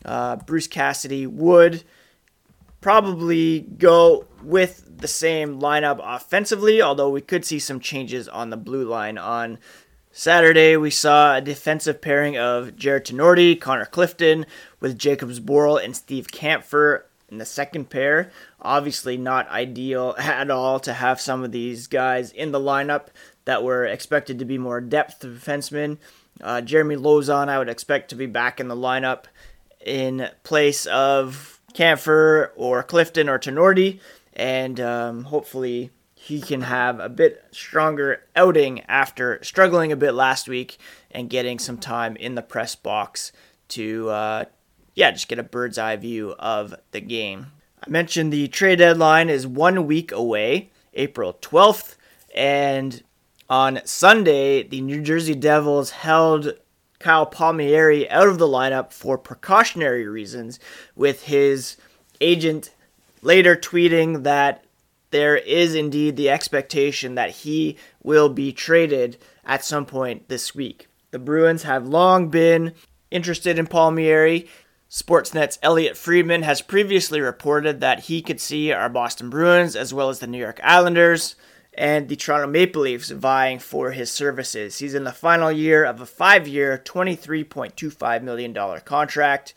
uh, 0.05 0.37
Bruce 0.37 0.67
Cassidy 0.67 1.27
would 1.27 1.83
probably 2.81 3.61
go 3.61 4.27
with 4.43 4.99
the 4.99 5.09
same 5.09 5.61
lineup 5.61 6.01
offensively, 6.03 6.81
although 6.81 7.11
we 7.11 7.21
could 7.21 7.45
see 7.45 7.59
some 7.59 7.81
changes 7.81 8.29
on 8.29 8.51
the 8.51 8.57
blue 8.57 8.85
line 8.85 9.19
on 9.19 9.59
Saturday, 10.13 10.77
we 10.77 10.91
saw 10.91 11.37
a 11.37 11.41
defensive 11.41 12.01
pairing 12.01 12.37
of 12.37 12.77
Jarred 12.77 13.07
Tinordi, 13.07 13.61
Connor 13.61 13.87
Clifton, 13.87 14.45
with 14.81 14.99
Jakub 14.99 15.39
Zboril 15.39 15.83
and 15.83 15.95
Steve 15.95 16.27
Kampfer 16.29 17.03
in 17.31 17.39
the 17.39 17.45
second 17.45 17.91
pair. 17.91 18.33
Obviously, 18.61 19.17
not 19.17 19.49
ideal 19.49 20.17
at 20.19 20.51
all 20.51 20.81
to 20.81 20.93
have 20.93 21.21
some 21.21 21.45
of 21.45 21.53
these 21.53 21.87
guys 21.87 22.33
in 22.33 22.51
the 22.51 22.59
lineup 22.59 23.07
that 23.45 23.63
were 23.63 23.87
expected 23.87 24.39
to 24.41 24.45
be 24.45 24.59
more 24.59 24.81
depth 24.81 25.21
defensemen. 25.21 25.99
Uh, 26.41 26.61
Jeremy 26.61 26.97
Lauzon, 26.97 27.49
I 27.49 27.59
would 27.59 27.69
expect 27.69 28.11
to 28.11 28.17
be 28.17 28.27
back 28.27 28.59
in 28.59 28.69
the 28.69 28.77
lineup 28.77 29.25
in 29.85 30.29
place 30.43 30.87
of 30.87 31.60
Kampfer 31.75 32.51
or 32.57 32.83
Clifton 32.83 33.29
or 33.29 33.39
Tinordi, 33.39 34.01
and 34.35 34.81
um, 34.81 35.25
hopefully 35.25 35.91
he 36.15 36.41
can 36.41 36.63
have 36.63 37.01
a 37.01 37.09
bit 37.09 37.43
stronger 37.51 38.23
outing 38.37 38.81
after 38.83 39.43
struggling 39.43 39.91
a 39.91 39.97
bit 39.97 40.13
last 40.13 40.49
week 40.49 40.79
and 41.11 41.31
getting 41.31 41.59
some 41.59 41.79
time 41.79 42.15
in 42.17 42.35
the 42.35 42.43
press 42.43 42.77
box 42.77 43.33
to, 43.69 44.11
uh, 44.11 44.45
yeah, 44.95 45.11
just 45.11 45.29
get 45.29 45.39
a 45.39 45.43
bird's 45.43 45.79
eye 45.79 45.97
view 45.97 46.35
of 46.39 46.75
the 46.91 47.01
game. 47.01 47.47
I 47.83 47.89
mentioned 47.89 48.33
the 48.33 48.49
trade 48.49 48.81
deadline 48.81 49.31
is 49.31 49.47
one 49.47 49.87
week 49.87 50.13
away, 50.13 50.71
April 50.93 51.39
12th, 51.41 51.97
and 52.35 53.03
on 53.49 53.81
Sunday, 53.85 54.63
the 54.63 54.83
New 54.83 55.03
Jersey 55.03 55.35
Devils 55.35 55.91
held 55.91 56.53
Kyle 57.01 57.27
Palmieri 57.27 58.09
out 58.11 58.29
of 58.29 58.39
the 58.39 58.47
lineup 58.47 58.93
for 58.93 59.19
precautionary 59.19 60.07
reasons, 60.07 60.61
with 60.95 61.25
his 61.25 61.77
agent 62.21 62.71
later 63.23 63.57
tweeting 63.57 64.23
that 64.23 64.65
there 65.11 65.37
is 65.37 65.75
indeed 65.75 66.17
the 66.17 66.31
expectation 66.31 67.17
that 67.17 67.31
he 67.31 67.77
will 68.03 68.29
be 68.29 68.53
traded 68.53 69.17
at 69.45 69.65
some 69.65 69.85
point 69.85 70.29
this 70.29 70.55
week. 70.55 70.89
The 71.11 71.19
Bruins 71.19 71.65
have 71.65 71.89
long 71.89 72.29
been 72.29 72.75
interested 73.11 73.59
in 73.59 73.67
Palmieri. 73.67 74.49
Sportsnet's 74.89 75.59
Elliot 75.63 75.97
Friedman 75.97 76.43
has 76.43 76.63
previously 76.63 77.21
reported 77.21 77.81
that 77.81 78.01
he 78.01 78.23
could 78.23 78.41
see 78.41 78.73
our 78.73 78.89
Boston 78.89 79.31
Bruins 79.31 79.75
as 79.75 79.93
well 79.95 80.11
as 80.11 80.19
the 80.19 80.27
New 80.27 80.39
York 80.39 80.61
Islanders 80.63 81.35
and 81.75 82.09
the 82.09 82.17
Toronto 82.17 82.47
Maple 82.47 82.83
Leafs 82.83 83.11
vying 83.11 83.59
for 83.59 83.93
his 83.93 84.11
services. 84.11 84.79
He's 84.79 84.95
in 84.95 85.05
the 85.05 85.13
final 85.13 85.53
year 85.53 85.85
of 85.85 86.01
a 86.01 86.07
five 86.07 86.49
year, 86.49 86.83
$23.25 86.85 88.23
million 88.23 88.81
contract, 88.81 89.55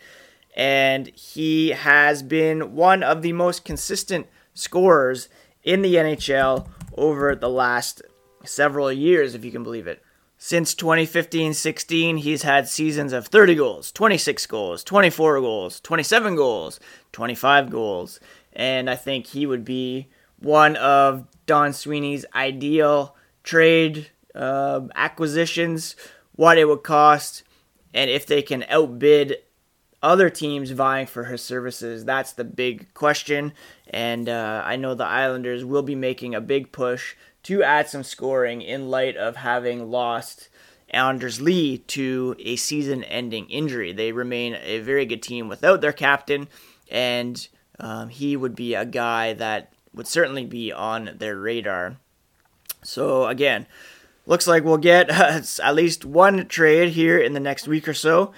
and 0.55 1.07
he 1.07 1.69
has 1.69 2.21
been 2.21 2.75
one 2.75 3.03
of 3.03 3.21
the 3.21 3.33
most 3.33 3.65
consistent 3.65 4.27
scorers 4.53 5.29
in 5.63 5.81
the 5.81 5.95
NHL 5.95 6.67
over 6.95 7.35
the 7.35 7.49
last 7.49 8.01
several 8.45 8.91
years, 8.91 9.33
if 9.33 9.43
you 9.43 9.51
can 9.51 9.63
believe 9.63 9.87
it. 9.87 10.03
Since 10.37 10.75
2015 10.75 11.53
16, 11.53 12.17
he's 12.17 12.41
had 12.41 12.67
seasons 12.67 13.13
of 13.13 13.27
30 13.27 13.55
goals, 13.55 13.91
26 13.93 14.45
goals, 14.47 14.83
24 14.83 15.39
goals, 15.39 15.79
27 15.79 16.35
goals, 16.35 16.79
25 17.13 17.69
goals. 17.69 18.19
And 18.51 18.89
I 18.89 18.95
think 18.95 19.27
he 19.27 19.45
would 19.45 19.63
be 19.63 20.09
one 20.43 20.75
of 20.75 21.25
Don 21.45 21.73
Sweeney's 21.73 22.25
ideal 22.35 23.15
trade 23.43 24.09
uh, 24.35 24.81
acquisitions, 24.95 25.95
what 26.35 26.57
it 26.57 26.67
would 26.67 26.83
cost, 26.83 27.43
and 27.93 28.09
if 28.09 28.25
they 28.25 28.41
can 28.41 28.63
outbid 28.69 29.37
other 30.03 30.29
teams 30.29 30.71
vying 30.71 31.07
for 31.07 31.23
his 31.25 31.41
services? 31.41 32.05
That's 32.05 32.33
the 32.33 32.43
big 32.43 32.93
question. 32.93 33.53
And 33.89 34.27
uh, 34.27 34.61
I 34.65 34.75
know 34.75 34.93
the 34.93 35.05
Islanders 35.05 35.63
will 35.63 35.81
be 35.81 35.95
making 35.95 36.35
a 36.35 36.41
big 36.41 36.71
push 36.71 37.15
to 37.43 37.63
add 37.63 37.87
some 37.87 38.03
scoring 38.03 38.61
in 38.61 38.89
light 38.89 39.17
of 39.17 39.37
having 39.37 39.89
lost 39.89 40.49
Anders 40.89 41.41
Lee 41.41 41.79
to 41.79 42.35
a 42.39 42.55
season 42.57 43.03
ending 43.05 43.49
injury. 43.49 43.93
They 43.93 44.11
remain 44.11 44.55
a 44.61 44.79
very 44.79 45.05
good 45.05 45.23
team 45.23 45.47
without 45.47 45.81
their 45.81 45.93
captain, 45.93 46.47
and 46.89 47.47
um, 47.79 48.09
he 48.09 48.37
would 48.37 48.55
be 48.55 48.75
a 48.75 48.85
guy 48.85 49.33
that 49.33 49.72
would 49.93 50.07
certainly 50.07 50.45
be 50.45 50.71
on 50.71 51.11
their 51.17 51.37
radar. 51.37 51.97
So, 52.83 53.27
again, 53.27 53.67
looks 54.25 54.47
like 54.47 54.63
we'll 54.63 54.77
get 54.77 55.09
uh, 55.09 55.41
at 55.63 55.75
least 55.75 56.05
one 56.05 56.47
trade 56.47 56.89
here 56.89 57.17
in 57.17 57.33
the 57.33 57.39
next 57.39 57.67
week 57.67 57.87
or 57.87 57.93
so 57.93 58.33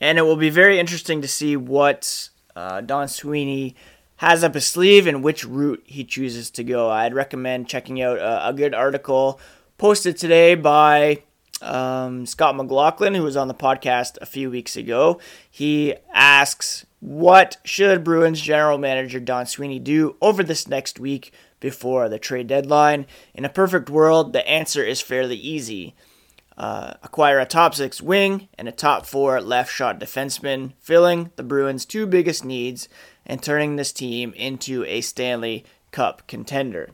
and 0.00 0.18
it 0.18 0.22
will 0.22 0.36
be 0.36 0.50
very 0.50 0.78
interesting 0.78 1.20
to 1.20 1.28
see 1.28 1.56
what 1.56 2.30
uh, 2.56 2.80
Don 2.80 3.06
Sweeney 3.06 3.76
has 4.16 4.42
up 4.42 4.54
his 4.54 4.66
sleeve 4.66 5.06
and 5.06 5.22
which 5.22 5.44
route 5.44 5.82
he 5.84 6.04
chooses 6.04 6.50
to 6.52 6.64
go. 6.64 6.90
I'd 6.90 7.14
recommend 7.14 7.68
checking 7.68 8.00
out 8.02 8.18
a, 8.18 8.48
a 8.48 8.52
good 8.52 8.74
article 8.74 9.38
posted 9.78 10.16
today 10.16 10.54
by 10.54 11.22
um, 11.62 12.26
Scott 12.26 12.56
McLaughlin, 12.56 13.14
who 13.14 13.22
was 13.22 13.36
on 13.36 13.48
the 13.48 13.54
podcast 13.54 14.18
a 14.20 14.26
few 14.26 14.50
weeks 14.50 14.76
ago, 14.76 15.20
he 15.50 15.94
asks, 16.12 16.86
What 17.00 17.56
should 17.64 18.04
Bruins 18.04 18.40
general 18.40 18.78
manager 18.78 19.20
Don 19.20 19.46
Sweeney 19.46 19.78
do 19.78 20.16
over 20.20 20.42
this 20.42 20.68
next 20.68 20.98
week 20.98 21.32
before 21.60 22.08
the 22.08 22.18
trade 22.18 22.46
deadline? 22.46 23.06
In 23.34 23.44
a 23.44 23.50
perfect 23.50 23.90
world, 23.90 24.32
the 24.32 24.46
answer 24.48 24.82
is 24.82 25.00
fairly 25.00 25.36
easy. 25.36 25.94
Uh, 26.56 26.94
acquire 27.02 27.38
a 27.38 27.46
top 27.46 27.74
six 27.74 28.02
wing 28.02 28.48
and 28.58 28.68
a 28.68 28.72
top 28.72 29.06
four 29.06 29.40
left 29.40 29.72
shot 29.72 29.98
defenseman, 29.98 30.72
filling 30.78 31.30
the 31.36 31.42
Bruins' 31.42 31.86
two 31.86 32.06
biggest 32.06 32.44
needs 32.44 32.88
and 33.24 33.42
turning 33.42 33.76
this 33.76 33.92
team 33.92 34.32
into 34.34 34.84
a 34.84 35.00
Stanley 35.00 35.64
Cup 35.90 36.26
contender. 36.26 36.90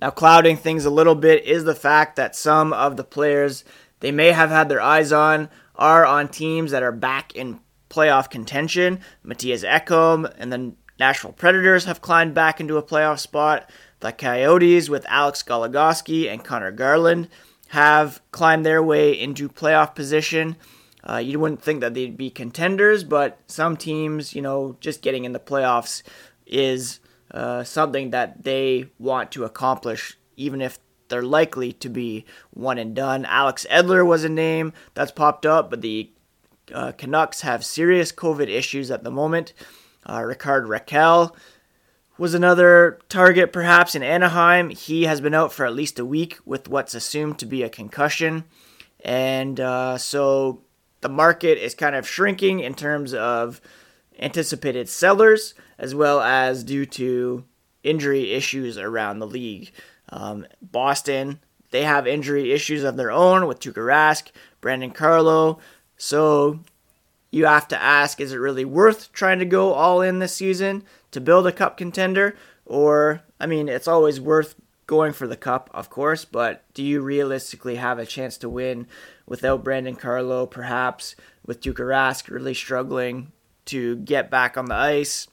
Now, 0.00 0.10
clouding 0.10 0.56
things 0.56 0.84
a 0.84 0.90
little 0.90 1.16
bit 1.16 1.44
is 1.44 1.64
the 1.64 1.74
fact 1.74 2.16
that 2.16 2.36
some 2.36 2.72
of 2.72 2.96
the 2.96 3.04
players 3.04 3.64
they 4.00 4.12
may 4.12 4.32
have 4.32 4.50
had 4.50 4.68
their 4.68 4.80
eyes 4.80 5.12
on 5.12 5.48
are 5.74 6.04
on 6.04 6.28
teams 6.28 6.70
that 6.72 6.82
are 6.82 6.92
back 6.92 7.34
in 7.34 7.60
playoff 7.88 8.30
contention. 8.30 9.00
Mattias 9.24 9.68
Ekholm 9.68 10.32
and 10.38 10.52
the 10.52 10.72
Nashville 10.98 11.32
Predators 11.32 11.84
have 11.84 12.00
climbed 12.00 12.34
back 12.34 12.60
into 12.60 12.76
a 12.76 12.82
playoff 12.82 13.20
spot. 13.20 13.70
The 14.00 14.12
Coyotes, 14.12 14.88
with 14.88 15.06
Alex 15.08 15.42
Goligoski 15.42 16.30
and 16.30 16.44
Conor 16.44 16.72
Garland, 16.72 17.28
have 17.68 18.20
climbed 18.32 18.64
their 18.64 18.82
way 18.82 19.18
into 19.18 19.48
playoff 19.48 19.94
position. 19.94 20.56
Uh, 21.08 21.16
you 21.16 21.38
wouldn't 21.38 21.62
think 21.62 21.80
that 21.80 21.94
they'd 21.94 22.16
be 22.16 22.30
contenders, 22.30 23.04
but 23.04 23.40
some 23.46 23.76
teams, 23.76 24.34
you 24.34 24.42
know, 24.42 24.76
just 24.80 25.02
getting 25.02 25.24
in 25.24 25.32
the 25.32 25.40
playoffs 25.40 26.02
is 26.46 27.00
uh, 27.30 27.62
something 27.62 28.10
that 28.10 28.44
they 28.44 28.90
want 28.98 29.30
to 29.32 29.44
accomplish, 29.44 30.18
even 30.36 30.60
if 30.60 30.78
they're 31.08 31.22
likely 31.22 31.72
to 31.74 31.88
be 31.88 32.24
one 32.50 32.78
and 32.78 32.94
done. 32.94 33.24
Alex 33.24 33.66
Edler 33.70 34.06
was 34.06 34.24
a 34.24 34.28
name 34.28 34.72
that's 34.94 35.12
popped 35.12 35.46
up, 35.46 35.70
but 35.70 35.80
the 35.80 36.10
uh, 36.72 36.92
Canucks 36.92 37.42
have 37.42 37.64
serious 37.64 38.12
COVID 38.12 38.48
issues 38.48 38.90
at 38.90 39.04
the 39.04 39.10
moment. 39.10 39.52
Uh, 40.08 40.22
Rickard 40.22 40.66
Rakell 40.66 41.34
was 42.18 42.34
another 42.34 42.98
target, 43.08 43.52
perhaps 43.52 43.94
in 43.94 44.02
Anaheim. 44.02 44.70
He 44.70 45.04
has 45.04 45.20
been 45.20 45.34
out 45.34 45.52
for 45.52 45.64
at 45.64 45.74
least 45.74 45.98
a 45.98 46.04
week 46.04 46.38
with 46.44 46.68
what's 46.68 46.94
assumed 46.94 47.38
to 47.38 47.46
be 47.46 47.62
a 47.62 47.68
concussion. 47.68 48.44
And 49.04 49.60
uh, 49.60 49.98
so 49.98 50.62
the 51.00 51.08
market 51.08 51.62
is 51.62 51.74
kind 51.74 51.94
of 51.94 52.08
shrinking 52.08 52.60
in 52.60 52.74
terms 52.74 53.14
of 53.14 53.60
anticipated 54.18 54.88
sellers, 54.88 55.54
as 55.78 55.94
well 55.94 56.20
as 56.20 56.64
due 56.64 56.84
to 56.86 57.44
injury 57.84 58.32
issues 58.32 58.76
around 58.76 59.20
the 59.20 59.26
league. 59.26 59.70
Um, 60.10 60.46
Boston, 60.62 61.40
they 61.70 61.84
have 61.84 62.06
injury 62.06 62.52
issues 62.52 62.84
of 62.84 62.96
their 62.96 63.10
own 63.10 63.46
with 63.46 63.60
Tuukka 63.60 63.84
Rask, 63.84 64.30
Brandon 64.60 64.90
Carlo. 64.90 65.58
So 65.96 66.60
you 67.30 67.46
have 67.46 67.68
to 67.68 67.82
ask 67.82 68.20
is 68.20 68.32
it 68.32 68.38
really 68.38 68.64
worth 68.64 69.12
trying 69.12 69.38
to 69.38 69.44
go 69.44 69.72
all 69.72 70.00
in 70.00 70.18
this 70.18 70.34
season 70.34 70.84
to 71.10 71.20
build 71.20 71.46
a 71.46 71.52
cup 71.52 71.76
contender? 71.76 72.36
Or, 72.64 73.22
I 73.40 73.46
mean, 73.46 73.68
it's 73.68 73.88
always 73.88 74.20
worth 74.20 74.54
going 74.86 75.12
for 75.12 75.26
the 75.26 75.36
cup, 75.36 75.70
of 75.74 75.90
course, 75.90 76.24
but 76.24 76.64
do 76.74 76.82
you 76.82 77.00
realistically 77.00 77.76
have 77.76 77.98
a 77.98 78.06
chance 78.06 78.38
to 78.38 78.48
win 78.48 78.86
without 79.26 79.62
Brandon 79.62 79.94
Carlo, 79.94 80.46
perhaps 80.46 81.14
with 81.44 81.60
Tuukka 81.60 81.84
Rask 81.84 82.30
really 82.30 82.54
struggling 82.54 83.32
to 83.66 83.96
get 83.96 84.30
back 84.30 84.56
on 84.56 84.66
the 84.66 84.74
ice? 84.74 85.28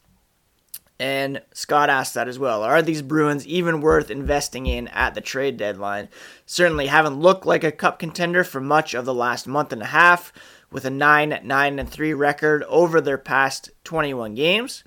And 0.97 1.41
Scott 1.53 1.89
asked 1.89 2.13
that 2.13 2.29
as 2.29 2.39
well. 2.39 2.63
Are 2.63 2.81
these 2.81 3.01
Bruins 3.01 3.45
even 3.45 3.81
worth 3.81 4.09
investing 4.09 4.65
in 4.65 4.87
at 4.89 5.13
the 5.13 5.21
trade 5.21 5.57
deadline? 5.57 6.07
Certainly 6.45 6.87
haven't 6.87 7.19
looked 7.19 7.45
like 7.45 7.65
a 7.65 7.71
cup 7.71 7.99
contender 7.99 8.45
for 8.45 8.61
much 8.61 8.93
of 8.93 9.03
the 9.03 9.13
last 9.13 9.45
month 9.45 9.73
and 9.73 9.81
a 9.81 9.87
half, 9.87 10.31
with 10.71 10.85
a 10.85 10.89
9 10.89 11.41
9 11.43 11.79
and 11.79 11.89
3 11.89 12.13
record 12.13 12.63
over 12.63 13.01
their 13.01 13.17
past 13.17 13.71
21 13.83 14.35
games. 14.35 14.83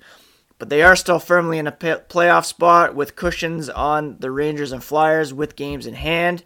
But 0.57 0.69
they 0.69 0.81
are 0.81 0.95
still 0.95 1.19
firmly 1.19 1.57
in 1.57 1.67
a 1.67 1.71
playoff 1.71 2.45
spot 2.45 2.95
with 2.95 3.15
cushions 3.15 3.69
on 3.69 4.17
the 4.19 4.31
Rangers 4.31 4.71
and 4.71 4.83
Flyers 4.83 5.33
with 5.33 5.55
games 5.55 5.85
in 5.85 5.93
hand. 5.93 6.43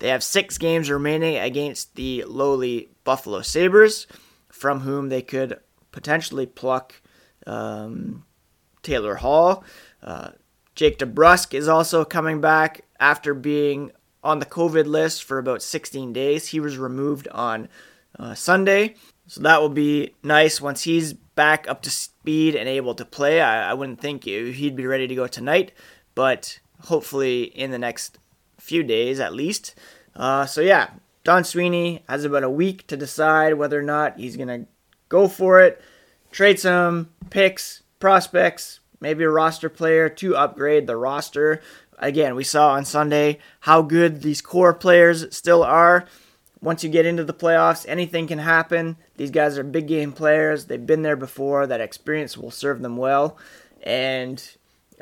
They 0.00 0.08
have 0.08 0.22
six 0.22 0.58
games 0.58 0.90
remaining 0.90 1.36
against 1.36 1.94
the 1.94 2.24
lowly 2.24 2.90
Buffalo 3.04 3.42
Sabres, 3.42 4.06
from 4.48 4.80
whom 4.80 5.08
they 5.08 5.22
could 5.22 5.58
potentially 5.92 6.46
pluck. 6.46 7.00
Um, 7.46 8.24
Taylor 8.84 9.16
Hall. 9.16 9.64
Uh, 10.02 10.30
Jake 10.74 10.98
DeBrusk 10.98 11.54
is 11.54 11.68
also 11.68 12.04
coming 12.04 12.40
back 12.40 12.84
after 13.00 13.34
being 13.34 13.90
on 14.22 14.38
the 14.38 14.46
COVID 14.46 14.86
list 14.86 15.24
for 15.24 15.38
about 15.38 15.62
16 15.62 16.12
days. 16.12 16.48
He 16.48 16.60
was 16.60 16.78
removed 16.78 17.28
on 17.28 17.68
uh, 18.18 18.34
Sunday. 18.34 18.94
So 19.26 19.40
that 19.42 19.60
will 19.60 19.70
be 19.70 20.14
nice 20.22 20.60
once 20.60 20.82
he's 20.82 21.12
back 21.12 21.68
up 21.68 21.82
to 21.82 21.90
speed 21.90 22.54
and 22.54 22.68
able 22.68 22.94
to 22.94 23.04
play. 23.04 23.40
I, 23.40 23.70
I 23.70 23.74
wouldn't 23.74 24.00
think 24.00 24.24
he'd 24.24 24.76
be 24.76 24.86
ready 24.86 25.06
to 25.06 25.14
go 25.14 25.26
tonight, 25.26 25.72
but 26.14 26.60
hopefully 26.82 27.44
in 27.44 27.70
the 27.70 27.78
next 27.78 28.18
few 28.58 28.82
days 28.82 29.20
at 29.20 29.32
least. 29.32 29.74
Uh, 30.14 30.46
so 30.46 30.60
yeah, 30.60 30.90
Don 31.24 31.44
Sweeney 31.44 32.02
has 32.08 32.24
about 32.24 32.42
a 32.42 32.50
week 32.50 32.86
to 32.86 32.96
decide 32.96 33.54
whether 33.54 33.78
or 33.78 33.82
not 33.82 34.18
he's 34.18 34.36
going 34.36 34.48
to 34.48 34.66
go 35.08 35.28
for 35.28 35.60
it, 35.60 35.80
trade 36.30 36.60
some 36.60 37.10
picks, 37.30 37.82
prospects, 38.04 38.80
maybe 39.00 39.24
a 39.24 39.30
roster 39.30 39.70
player 39.70 40.10
to 40.10 40.36
upgrade 40.36 40.86
the 40.86 40.94
roster. 40.94 41.62
Again, 41.98 42.34
we 42.34 42.44
saw 42.44 42.72
on 42.72 42.84
Sunday 42.84 43.38
how 43.60 43.80
good 43.80 44.20
these 44.20 44.42
core 44.42 44.74
players 44.74 45.34
still 45.34 45.62
are. 45.64 46.04
Once 46.60 46.84
you 46.84 46.90
get 46.90 47.06
into 47.06 47.24
the 47.24 47.32
playoffs, 47.32 47.86
anything 47.88 48.26
can 48.26 48.40
happen. 48.40 48.98
These 49.16 49.30
guys 49.30 49.56
are 49.56 49.64
big 49.64 49.88
game 49.88 50.12
players. 50.12 50.66
They've 50.66 50.84
been 50.84 51.00
there 51.00 51.16
before. 51.16 51.66
That 51.66 51.80
experience 51.80 52.36
will 52.36 52.50
serve 52.50 52.82
them 52.82 52.98
well. 52.98 53.38
And 53.82 54.46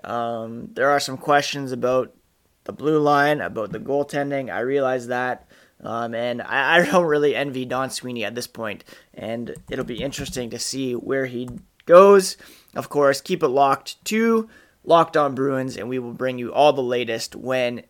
um, 0.04 0.68
there 0.74 0.90
are 0.90 1.00
some 1.00 1.16
questions 1.16 1.72
about 1.72 2.14
the 2.62 2.72
blue 2.72 3.00
line, 3.00 3.40
about 3.40 3.72
the 3.72 3.80
goaltending. 3.80 4.48
I 4.48 4.60
realize 4.60 5.08
that. 5.08 5.48
Um, 5.82 6.14
and 6.14 6.40
I, 6.40 6.76
I, 6.76 6.84
don't 6.88 7.06
really 7.06 7.34
envy 7.34 7.64
Don 7.64 7.90
Sweeney 7.90 8.24
at 8.24 8.36
this 8.36 8.46
point, 8.46 8.84
and 9.12 9.56
it'll 9.68 9.84
be 9.84 10.00
interesting 10.00 10.50
to 10.50 10.58
see 10.60 10.94
where 10.94 11.26
he 11.26 11.48
goes. 11.86 12.36
Of 12.74 12.88
course, 12.88 13.20
keep 13.20 13.42
it 13.42 13.48
locked 13.48 14.02
to 14.06 14.48
Locked 14.84 15.16
On 15.16 15.34
Bruins, 15.34 15.76
and 15.76 15.88
we 15.88 15.98
will 15.98 16.12
bring 16.12 16.38
you 16.38 16.52
all 16.52 16.72
the 16.72 16.82
latest 16.82 17.36
when 17.36 17.82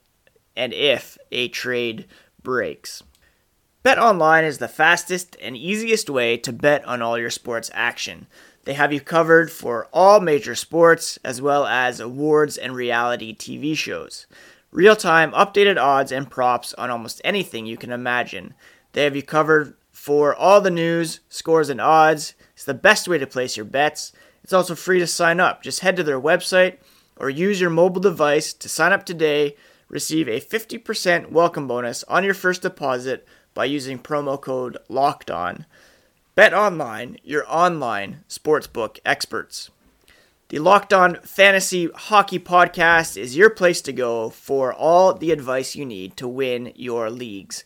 and 0.57 0.73
if 0.73 1.17
a 1.31 1.49
trade 1.49 2.07
breaks. 2.43 3.03
BetOnline 3.85 4.45
is 4.45 4.59
the 4.59 4.69
fastest 4.69 5.37
and 5.43 5.57
easiest 5.57 6.09
way 6.09 6.37
to 6.37 6.53
bet 6.53 6.85
on 6.85 7.03
all 7.03 7.19
your 7.19 7.31
sports 7.31 7.71
action. 7.75 8.27
They 8.65 8.75
have 8.75 8.93
you 8.93 9.01
covered 9.01 9.51
for 9.51 9.89
all 9.93 10.21
major 10.21 10.55
sports, 10.55 11.19
as 11.25 11.43
well 11.43 11.67
as 11.67 11.99
awards 11.99 12.57
and 12.57 12.77
reality 12.77 13.35
TV 13.35 13.77
shows. 13.77 14.27
Real 14.71 14.95
time 14.95 15.33
updated 15.33 15.83
odds 15.83 16.13
and 16.13 16.31
props 16.31 16.73
on 16.75 16.91
almost 16.91 17.21
anything 17.25 17.67
you 17.67 17.77
can 17.77 17.91
imagine. 17.91 18.55
They 18.93 19.05
have 19.05 19.17
you 19.17 19.23
covered 19.23 19.75
for 20.03 20.35
all 20.35 20.61
the 20.61 20.69
news, 20.69 21.21
scores, 21.29 21.69
and 21.69 21.81
odds. 21.81 22.35
It's 22.55 22.65
the 22.65 22.75
best 22.75 23.07
way 23.07 23.19
to 23.19 23.27
place 23.27 23.57
your 23.57 23.65
bets. 23.65 24.13
It's 24.43 24.53
also 24.53 24.75
free 24.75 24.99
to 24.99 25.07
sign 25.07 25.39
up. 25.39 25.63
Just 25.63 25.79
head 25.79 25.95
to 25.95 26.03
their 26.03 26.21
website 26.21 26.79
or 27.15 27.31
use 27.31 27.61
your 27.61 27.71
mobile 27.71 28.01
device 28.01 28.53
to 28.53 28.69
sign 28.69 28.93
up 28.93 29.07
today. 29.07 29.55
Receive 29.89 30.27
a 30.27 30.41
50% 30.41 31.31
welcome 31.31 31.69
bonus 31.69 32.03
on 32.09 32.25
your 32.25 32.35
first 32.35 32.63
deposit 32.63 33.25
by 33.55 33.65
using 33.65 33.97
promo 33.97 34.41
code 34.41 34.77
LOCKED 34.89 35.31
ON. 35.31 35.67
BetOnline, 36.37 37.19
your 37.23 37.45
online 37.47 38.25
sportsbook 38.29 38.99
experts. 39.05 39.71
The 40.49 40.59
Locked 40.59 40.93
On 40.93 41.15
Fantasy 41.23 41.89
Hockey 41.95 42.41
Podcast 42.41 43.17
is 43.17 43.37
your 43.37 43.51
place 43.51 43.81
to 43.83 43.93
go 43.93 44.31
for 44.31 44.75
all 44.75 45.15
the 45.15 45.31
advice 45.31 45.77
you 45.77 45.87
need 45.87 46.17
to 46.17 46.27
win 46.27 46.73
your 46.75 47.09
leagues. 47.09 47.65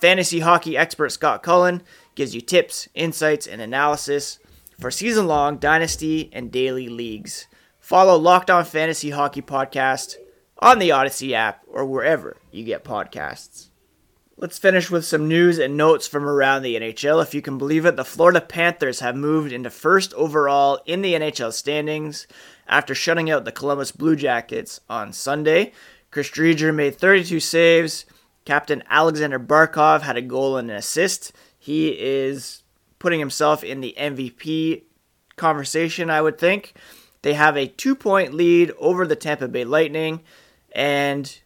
Fantasy 0.00 0.40
hockey 0.40 0.76
expert 0.76 1.10
Scott 1.10 1.42
Cullen 1.42 1.82
gives 2.14 2.34
you 2.34 2.40
tips, 2.40 2.88
insights, 2.94 3.46
and 3.46 3.60
analysis 3.62 4.38
for 4.78 4.90
season 4.90 5.26
long 5.26 5.56
dynasty 5.56 6.30
and 6.32 6.52
daily 6.52 6.88
leagues. 6.88 7.46
Follow 7.80 8.16
Locked 8.16 8.50
On 8.50 8.64
Fantasy 8.64 9.10
Hockey 9.10 9.40
Podcast 9.40 10.16
on 10.58 10.78
the 10.78 10.90
Audacy 10.90 11.32
app 11.32 11.62
or 11.66 11.84
wherever 11.84 12.36
you 12.50 12.64
get 12.64 12.84
podcasts. 12.84 13.68
Let's 14.38 14.58
finish 14.58 14.90
with 14.90 15.06
some 15.06 15.28
news 15.28 15.58
and 15.58 15.78
notes 15.78 16.06
from 16.06 16.24
around 16.24 16.62
the 16.62 16.76
NHL. 16.76 17.22
If 17.22 17.34
you 17.34 17.40
can 17.40 17.56
believe 17.56 17.86
it, 17.86 17.96
the 17.96 18.04
Florida 18.04 18.42
Panthers 18.42 19.00
have 19.00 19.16
moved 19.16 19.50
into 19.50 19.70
first 19.70 20.12
overall 20.12 20.78
in 20.84 21.00
the 21.00 21.14
NHL 21.14 21.54
standings 21.54 22.26
after 22.68 22.94
shutting 22.94 23.30
out 23.30 23.46
the 23.46 23.52
Columbus 23.52 23.92
Blue 23.92 24.14
Jackets 24.14 24.80
on 24.90 25.14
Sunday. 25.14 25.72
Chris 26.10 26.28
Driedger 26.30 26.74
made 26.74 26.96
32 26.96 27.40
saves. 27.40 28.04
Captain 28.46 28.82
Alexander 28.88 29.38
Barkov 29.38 30.02
had 30.02 30.16
a 30.16 30.22
goal 30.22 30.56
and 30.56 30.70
an 30.70 30.76
assist. 30.76 31.32
He 31.58 31.88
is 31.88 32.62
putting 32.98 33.18
himself 33.18 33.62
in 33.62 33.80
the 33.80 33.94
MVP 33.98 34.84
conversation, 35.34 36.08
I 36.08 36.22
would 36.22 36.38
think. 36.38 36.74
They 37.22 37.34
have 37.34 37.56
a 37.56 37.66
two 37.66 37.94
point 37.94 38.32
lead 38.32 38.72
over 38.78 39.06
the 39.06 39.16
Tampa 39.16 39.48
Bay 39.48 39.64
Lightning, 39.64 40.20
and, 40.72 41.38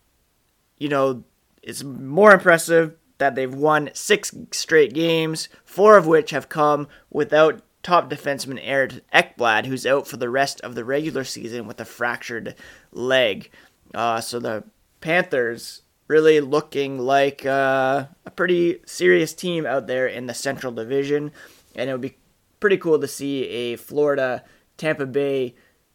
you 0.77 0.89
know, 0.89 1.25
it's 1.63 1.83
more 1.83 2.33
impressive 2.33 2.97
that 3.17 3.35
they've 3.35 3.53
won 3.53 3.91
six 3.95 4.35
straight 4.53 4.93
games, 4.93 5.49
four 5.65 5.97
of 5.97 6.07
which 6.07 6.31
have 6.31 6.49
come 6.49 6.87
without 7.11 7.63
top 7.83 8.11
defenseman 8.11 8.61
Aaron 8.63 9.01
Ekblad, 9.13 9.65
who's 9.65 9.87
out 9.87 10.07
for 10.07 10.19
the 10.19 10.29
rest 10.29 10.61
of 10.61 10.75
the 10.75 10.85
regular 10.85 11.25
season 11.25 11.67
with 11.67 11.81
a 11.81 11.85
fractured 11.87 12.55
leg. 12.93 13.51
Uh, 13.95 14.21
so 14.21 14.39
the 14.39 14.65
Panthers 15.01 15.83
really 16.11 16.41
looking 16.41 16.99
like 16.99 17.47
uh, 17.47 18.05
a 18.27 18.31
pretty 18.33 18.81
serious 18.85 19.33
team 19.33 19.65
out 19.65 19.87
there 19.87 20.09
in 20.09 20.27
the 20.27 20.35
Central 20.35 20.73
Division, 20.73 21.31
and 21.77 21.89
it 21.89 21.93
would 21.93 22.01
be 22.01 22.17
pretty 22.59 22.77
cool 22.77 22.99
to 22.99 23.07
see 23.07 23.45
a 23.47 23.77
Florida 23.77 24.43
Tampa 24.77 25.07
Bay 25.07 25.55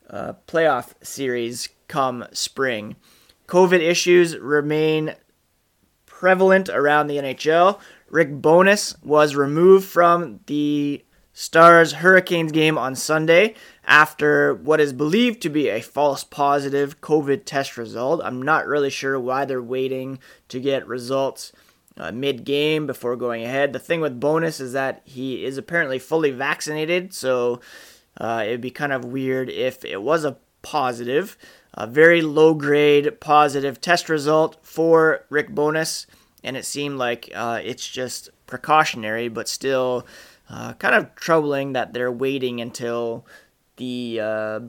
uh, 0.09 0.31
playoff 0.47 0.93
series 1.03 1.67
come 1.89 2.25
spring. 2.31 2.95
COVID 3.49 3.81
issues 3.81 4.37
remain 4.37 5.15
prevalent 6.05 6.69
around 6.69 7.07
the 7.07 7.17
NHL. 7.17 7.77
Rick 8.09 8.41
Bowness 8.41 8.95
was 9.03 9.35
removed 9.35 9.85
from 9.85 10.39
the 10.45 11.03
Stars 11.33 11.91
Hurricanes 11.91 12.53
game 12.53 12.77
on 12.77 12.95
Sunday 12.95 13.53
after 13.85 14.53
what 14.53 14.79
is 14.79 14.93
believed 14.93 15.41
to 15.41 15.49
be 15.49 15.69
a 15.69 15.81
false 15.81 16.23
positive 16.23 17.01
COVID 17.01 17.45
test 17.45 17.77
result. 17.77 18.21
I'm 18.23 18.41
not 18.41 18.67
really 18.67 18.89
sure 18.89 19.19
why 19.19 19.45
they're 19.45 19.61
waiting 19.61 20.19
to 20.49 20.59
get 20.59 20.87
results 20.87 21.51
uh, 21.97 22.11
mid 22.11 22.43
game 22.43 22.87
before 22.87 23.15
going 23.15 23.43
ahead. 23.43 23.73
The 23.73 23.79
thing 23.79 24.01
with 24.01 24.19
Bowness 24.19 24.59
is 24.59 24.73
that 24.73 25.01
he 25.05 25.45
is 25.45 25.57
apparently 25.57 25.99
fully 25.99 26.31
vaccinated, 26.31 27.13
so 27.13 27.61
uh, 28.17 28.43
it'd 28.45 28.61
be 28.61 28.71
kind 28.71 28.91
of 28.91 29.05
weird 29.05 29.49
if 29.49 29.85
it 29.85 30.01
was 30.01 30.25
a 30.25 30.37
positive. 30.61 31.37
A 31.73 31.85
very 31.85 32.21
low 32.21 32.53
grade 32.53 33.19
positive 33.19 33.81
test 33.81 34.09
result 34.09 34.57
for 34.61 35.25
Rick 35.29 35.49
Bowness, 35.49 36.07
and 36.43 36.55
it 36.55 36.65
seemed 36.65 36.97
like 36.97 37.29
uh, 37.35 37.59
it's 37.63 37.87
just 37.87 38.29
precautionary, 38.47 39.27
but 39.27 39.49
still 39.49 40.05
uh, 40.49 40.73
kind 40.73 40.95
of 40.95 41.13
troubling 41.15 41.73
that 41.73 41.93
they're 41.93 42.11
waiting 42.11 42.61
until 42.61 43.25
the 43.77 44.19
uh, 44.21 44.59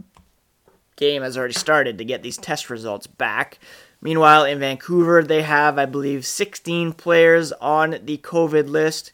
game 0.97 1.23
has 1.23 1.37
already 1.37 1.55
started 1.55 1.99
to 1.99 2.05
get 2.05 2.23
these 2.23 2.37
test 2.37 2.71
results 2.71 3.07
back. 3.07 3.59
Meanwhile, 4.01 4.45
in 4.45 4.59
Vancouver, 4.59 5.23
they 5.23 5.43
have, 5.43 5.79
I 5.79 5.87
believe, 5.87 6.27
16 6.27 6.93
players 6.93 7.53
on 7.53 7.99
the 8.05 8.19
COVID 8.19 8.69
list. 8.69 9.13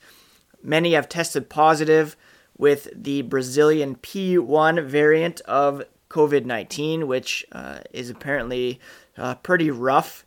Many 0.63 0.93
have 0.93 1.09
tested 1.09 1.49
positive 1.49 2.17
with 2.57 2.89
the 2.95 3.23
Brazilian 3.23 3.97
P1 3.97 4.85
variant 4.85 5.41
of 5.43 5.83
COVID 6.11 6.45
19, 6.45 7.07
which 7.07 7.45
uh, 7.53 7.81
is 7.93 8.11
apparently 8.11 8.81
uh, 9.17 9.35
pretty 9.37 9.71
rough. 9.71 10.25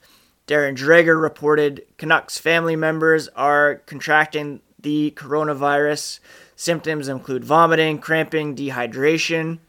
Darren 0.48 0.76
Dreger 0.76 1.20
reported 1.20 1.86
Canucks 1.98 2.38
family 2.38 2.76
members 2.76 3.28
are 3.30 3.76
contracting 3.86 4.62
the 4.80 5.12
coronavirus. 5.16 6.20
Symptoms 6.56 7.08
include 7.08 7.44
vomiting, 7.44 8.00
cramping, 8.00 8.56
dehydration, 8.56 9.60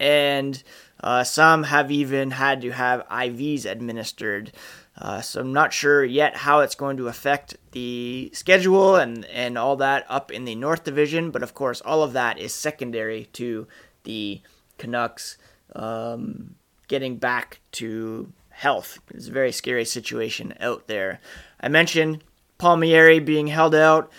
and 0.00 0.62
uh, 1.00 1.24
some 1.24 1.64
have 1.64 1.90
even 1.90 2.32
had 2.32 2.60
to 2.62 2.70
have 2.70 3.06
IVs 3.08 3.64
administered. 3.64 4.52
Uh, 4.98 5.20
so 5.20 5.40
I'm 5.40 5.52
not 5.52 5.72
sure 5.72 6.04
yet 6.04 6.36
how 6.36 6.60
it's 6.60 6.74
going 6.74 6.96
to 6.98 7.08
affect 7.08 7.56
the 7.70 8.30
schedule 8.34 8.96
and, 8.96 9.24
and 9.26 9.56
all 9.56 9.76
that 9.76 10.04
up 10.08 10.30
in 10.30 10.44
the 10.44 10.54
North 10.54 10.84
Division, 10.84 11.30
but 11.30 11.42
of 11.42 11.54
course, 11.54 11.80
all 11.80 12.02
of 12.02 12.12
that 12.12 12.38
is 12.38 12.52
secondary 12.52 13.26
to 13.32 13.66
the 14.04 14.42
Canucks 14.78 15.38
um, 15.74 16.56
getting 16.88 17.16
back 17.16 17.60
to 17.72 18.32
health. 18.50 18.98
It's 19.14 19.28
a 19.28 19.32
very 19.32 19.52
scary 19.52 19.84
situation 19.84 20.54
out 20.60 20.88
there. 20.88 21.20
I 21.60 21.68
mentioned 21.68 22.22
Palmieri 22.58 23.18
being 23.18 23.46
held 23.46 23.74
out. 23.74 24.12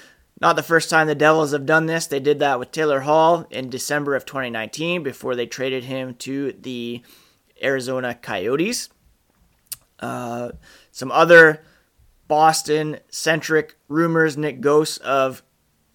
Not 0.44 0.58
the 0.58 0.62
first 0.62 0.90
time 0.90 1.08
the 1.08 1.16
Devils 1.16 1.54
have 1.54 1.66
done 1.66 1.86
this. 1.86 2.06
They 2.06 2.20
did 2.20 2.40
that 2.40 2.60
with 2.60 2.74
Taylor 2.74 3.00
Hall 3.00 3.48
in 3.50 3.70
December 3.70 4.14
of 4.14 4.26
2019 4.26 5.02
before 5.02 5.38
they 5.38 5.46
traded 5.46 5.86
him 5.86 6.16
to 6.16 6.52
the 6.52 7.02
Arizona 7.64 8.14
Coyotes. 8.14 8.90
Uh, 10.02 10.50
some 10.92 11.14
other 11.14 11.64
Boston 12.28 13.00
centric 13.08 13.78
rumors 13.88 14.36
Nick 14.36 14.60
Goss 14.60 14.98
of 14.98 15.44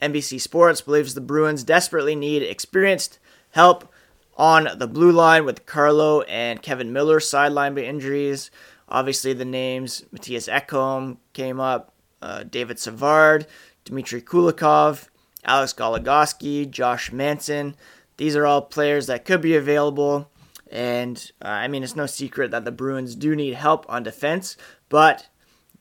NBC 0.01 0.41
Sports 0.41 0.81
believes 0.81 1.13
the 1.13 1.21
Bruins 1.21 1.63
desperately 1.63 2.17
need 2.17 2.43
experienced 2.43 3.19
help 3.51 3.93
on 4.39 4.67
the 4.79 4.89
blue 4.89 5.13
line 5.13 5.45
with 5.45 5.67
Carlo 5.67 6.23
and 6.23 6.63
Kevan 6.63 6.91
Miller 6.91 7.21
sidelined 7.21 7.75
by 7.75 7.83
injuries. 7.83 8.51
Obviously, 8.89 9.35
the 9.35 9.45
names 9.45 10.07
Mattias 10.11 10.51
Ekholm 10.51 11.19
came 11.35 11.61
up, 11.61 11.93
uh, 12.23 12.45
David 12.45 12.79
Savard, 12.79 13.47
Dmitry 13.89 14.21
Kulikov, 14.23 15.09
Alex 15.45 15.73
Goligoski, 15.73 16.71
Josh 16.71 17.11
Manson. 17.11 17.75
These 18.19 18.37
are 18.37 18.47
all 18.47 18.63
players 18.63 19.07
that 19.07 19.25
could 19.25 19.41
be 19.41 19.57
available. 19.57 20.31
And 20.71 21.31
uh, 21.43 21.49
I 21.49 21.69
mean, 21.69 21.83
it's 21.83 21.97
no 21.97 22.07
secret 22.07 22.51
that 22.51 22.65
the 22.65 22.73
Bruins 22.73 23.15
do 23.15 23.35
need 23.35 23.55
help 23.55 23.87
on 23.89 24.03
defense, 24.03 24.57
but 24.89 25.29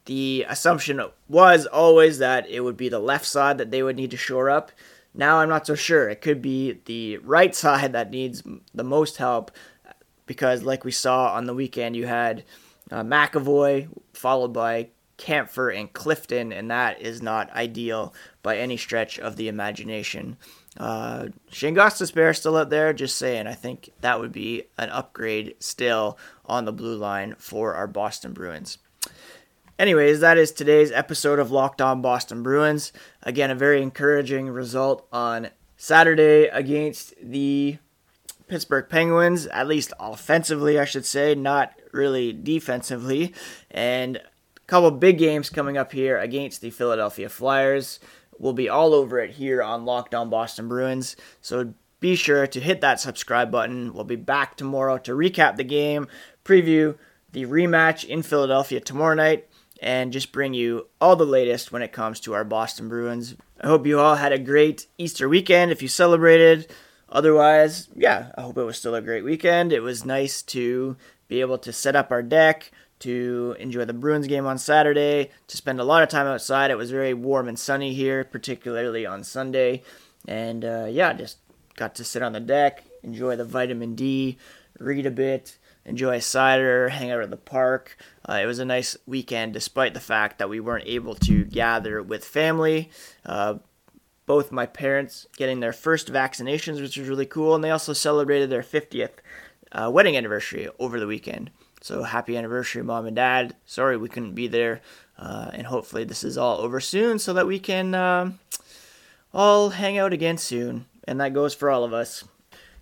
the 0.05 0.45
assumption 0.47 1.01
was 1.27 1.65
always 1.65 2.19
that 2.19 2.49
it 2.49 2.61
would 2.61 2.77
be 2.77 2.87
the 2.87 2.99
left 2.99 3.25
side 3.25 3.57
that 3.57 3.71
they 3.71 3.83
would 3.83 3.97
need 3.97 4.11
to 4.11 4.17
shore 4.17 4.49
up. 4.49 4.71
Now 5.13 5.39
I'm 5.39 5.49
not 5.49 5.67
so 5.67 5.75
sure. 5.75 6.07
It 6.07 6.21
could 6.21 6.41
be 6.41 6.79
the 6.85 7.17
right 7.17 7.53
side 7.63 7.91
that 7.93 8.11
needs 8.11 8.41
the 8.73 8.83
most 8.83 9.17
help 9.17 9.51
because, 10.25 10.63
like 10.63 10.85
we 10.85 10.91
saw 10.91 11.33
on 11.33 11.45
the 11.45 11.53
weekend, 11.53 11.95
you 11.95 12.05
had 12.05 12.45
uh, 12.89 13.03
McAvoy 13.03 13.89
followed 14.13 14.53
by 14.53 14.89
Kampfer 15.17 15.75
and 15.75 15.91
Clifton, 15.91 16.51
and 16.53 16.69
that 16.69 17.01
is 17.01 17.21
not 17.21 17.51
ideal 17.53 18.13
by 18.43 18.57
any 18.57 18.77
stretch 18.77 19.19
of 19.19 19.35
the 19.35 19.47
imagination. 19.47 20.37
Uh, 20.77 21.27
Shane 21.51 21.75
Gostisbehere 21.75 22.35
still 22.35 22.57
out 22.57 22.69
there, 22.69 22.93
just 22.93 23.17
saying. 23.17 23.47
I 23.47 23.53
think 23.53 23.89
that 24.01 24.19
would 24.19 24.31
be 24.31 24.65
an 24.77 24.89
upgrade 24.89 25.55
still 25.59 26.17
on 26.45 26.65
the 26.65 26.73
blue 26.73 26.95
line 26.95 27.35
for 27.39 27.73
our 27.73 27.87
Boston 27.87 28.33
Bruins. 28.33 28.77
Anyways, 29.79 30.19
that 30.21 30.37
is 30.37 30.51
today's 30.51 30.91
episode 30.91 31.39
of 31.39 31.51
Locked 31.51 31.81
On 31.81 32.01
Boston 32.01 32.41
Bruins. 32.41 32.91
Again, 33.23 33.51
a 33.51 33.55
very 33.55 33.81
encouraging 33.81 34.49
result 34.49 35.07
on 35.11 35.49
Saturday 35.77 36.45
against 36.45 37.13
the 37.21 37.77
Pittsburgh 38.47 38.87
Penguins, 38.89 39.45
at 39.47 39.67
least 39.67 39.93
offensively, 39.99 40.79
I 40.79 40.85
should 40.85 41.05
say, 41.05 41.35
not 41.35 41.73
really 41.91 42.33
defensively. 42.33 43.33
And 43.69 44.21
couple 44.67 44.91
big 44.91 45.17
games 45.17 45.49
coming 45.49 45.77
up 45.77 45.91
here 45.91 46.19
against 46.19 46.61
the 46.61 46.69
Philadelphia 46.69 47.29
Flyers. 47.29 47.99
We'll 48.37 48.53
be 48.53 48.69
all 48.69 48.93
over 48.93 49.19
it 49.19 49.31
here 49.31 49.63
on 49.63 49.85
Locked 49.85 50.13
On 50.13 50.29
Boston 50.29 50.67
Bruins. 50.67 51.15
So 51.41 51.73
be 51.99 52.15
sure 52.15 52.45
to 52.45 52.59
hit 52.59 52.81
that 52.81 52.99
subscribe 52.99 53.49
button. 53.49 53.93
We'll 53.93 54.03
be 54.03 54.15
back 54.15 54.55
tomorrow 54.55 54.97
to 54.99 55.13
recap 55.13 55.55
the 55.55 55.63
game, 55.63 56.07
preview 56.45 56.97
the 57.31 57.45
rematch 57.45 58.05
in 58.05 58.21
Philadelphia 58.21 58.79
tomorrow 58.79 59.15
night, 59.15 59.47
and 59.81 60.13
just 60.13 60.31
bring 60.31 60.53
you 60.53 60.87
all 61.01 61.15
the 61.15 61.25
latest 61.25 61.71
when 61.71 61.81
it 61.81 61.91
comes 61.91 62.19
to 62.19 62.33
our 62.33 62.43
Boston 62.43 62.89
Bruins. 62.89 63.35
I 63.61 63.67
hope 63.67 63.87
you 63.87 63.99
all 63.99 64.15
had 64.15 64.31
a 64.31 64.39
great 64.39 64.87
Easter 64.97 65.27
weekend 65.27 65.71
if 65.71 65.81
you 65.81 65.87
celebrated. 65.87 66.71
Otherwise, 67.09 67.87
yeah, 67.95 68.31
I 68.37 68.41
hope 68.41 68.57
it 68.57 68.63
was 68.63 68.77
still 68.77 68.95
a 68.95 69.01
great 69.01 69.23
weekend. 69.23 69.71
It 69.71 69.79
was 69.79 70.05
nice 70.05 70.41
to 70.43 70.97
be 71.27 71.41
able 71.41 71.57
to 71.59 71.73
set 71.73 71.95
up 71.95 72.11
our 72.11 72.23
deck, 72.23 72.71
to 72.99 73.55
enjoy 73.59 73.85
the 73.85 73.93
Bruins 73.93 74.27
game 74.27 74.45
on 74.45 74.57
Saturday, 74.57 75.29
to 75.47 75.57
spend 75.57 75.79
a 75.79 75.83
lot 75.83 76.03
of 76.03 76.09
time 76.09 76.27
outside. 76.27 76.71
It 76.71 76.77
was 76.77 76.91
very 76.91 77.13
warm 77.13 77.47
and 77.47 77.57
sunny 77.57 77.93
here, 77.93 78.23
particularly 78.23 79.05
on 79.05 79.23
Sunday. 79.23 79.83
And 80.27 80.65
uh, 80.65 80.87
yeah, 80.89 81.13
just 81.13 81.37
got 81.75 81.95
to 81.95 82.03
sit 82.03 82.21
on 82.21 82.33
the 82.33 82.39
deck, 82.39 82.83
enjoy 83.03 83.35
the 83.35 83.45
vitamin 83.45 83.95
D, 83.95 84.37
read 84.79 85.05
a 85.05 85.11
bit, 85.11 85.57
enjoy 85.85 86.19
cider, 86.19 86.89
hang 86.89 87.11
out 87.11 87.21
at 87.21 87.29
the 87.29 87.37
park. 87.37 87.97
Uh, 88.27 88.39
it 88.41 88.45
was 88.45 88.59
a 88.59 88.65
nice 88.65 88.97
weekend 89.05 89.53
despite 89.53 89.93
the 89.93 89.99
fact 89.99 90.37
that 90.39 90.49
we 90.49 90.59
weren't 90.59 90.87
able 90.87 91.15
to 91.15 91.45
gather 91.45 92.03
with 92.03 92.25
family. 92.25 92.89
Uh, 93.25 93.55
both 94.25 94.51
my 94.51 94.65
parents 94.65 95.25
getting 95.37 95.61
their 95.61 95.73
first 95.73 96.11
vaccinations, 96.11 96.81
which 96.81 96.97
was 96.97 97.07
really 97.07 97.25
cool, 97.25 97.55
and 97.55 97.63
they 97.63 97.71
also 97.71 97.93
celebrated 97.93 98.49
their 98.49 98.61
50th 98.61 99.11
uh, 99.71 99.89
wedding 99.91 100.17
anniversary 100.17 100.67
over 100.79 100.99
the 100.99 101.07
weekend. 101.07 101.49
So 101.87 102.03
happy 102.03 102.35
anniversary, 102.35 102.83
mom 102.83 103.05
and 103.05 103.15
dad. 103.15 103.55
Sorry 103.65 103.95
we 103.95 104.09
couldn't 104.09 104.33
be 104.33 104.49
there. 104.49 104.81
Uh, 105.17 105.51
and 105.53 105.67
hopefully 105.67 106.03
this 106.03 106.21
is 106.21 106.37
all 106.37 106.57
over 106.57 106.81
soon 106.81 107.17
so 107.17 107.31
that 107.31 107.47
we 107.47 107.59
can 107.59 107.95
uh, 107.95 108.31
all 109.33 109.69
hang 109.69 109.97
out 109.97 110.11
again 110.11 110.37
soon. 110.37 110.85
And 111.05 111.21
that 111.21 111.33
goes 111.33 111.55
for 111.55 111.69
all 111.69 111.85
of 111.85 111.93
us. 111.93 112.25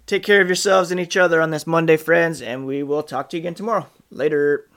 Take 0.08 0.24
care 0.24 0.42
of 0.42 0.48
yourselves 0.48 0.90
and 0.90 1.00
each 1.00 1.16
other 1.16 1.40
on 1.40 1.52
this 1.52 1.68
Monday, 1.68 1.98
friends, 1.98 2.42
and 2.42 2.66
we 2.66 2.82
will 2.82 3.04
talk 3.04 3.30
to 3.30 3.38
you 3.38 3.42
again 3.42 3.54
tomorrow. 3.54 3.86
Later. 4.10 4.68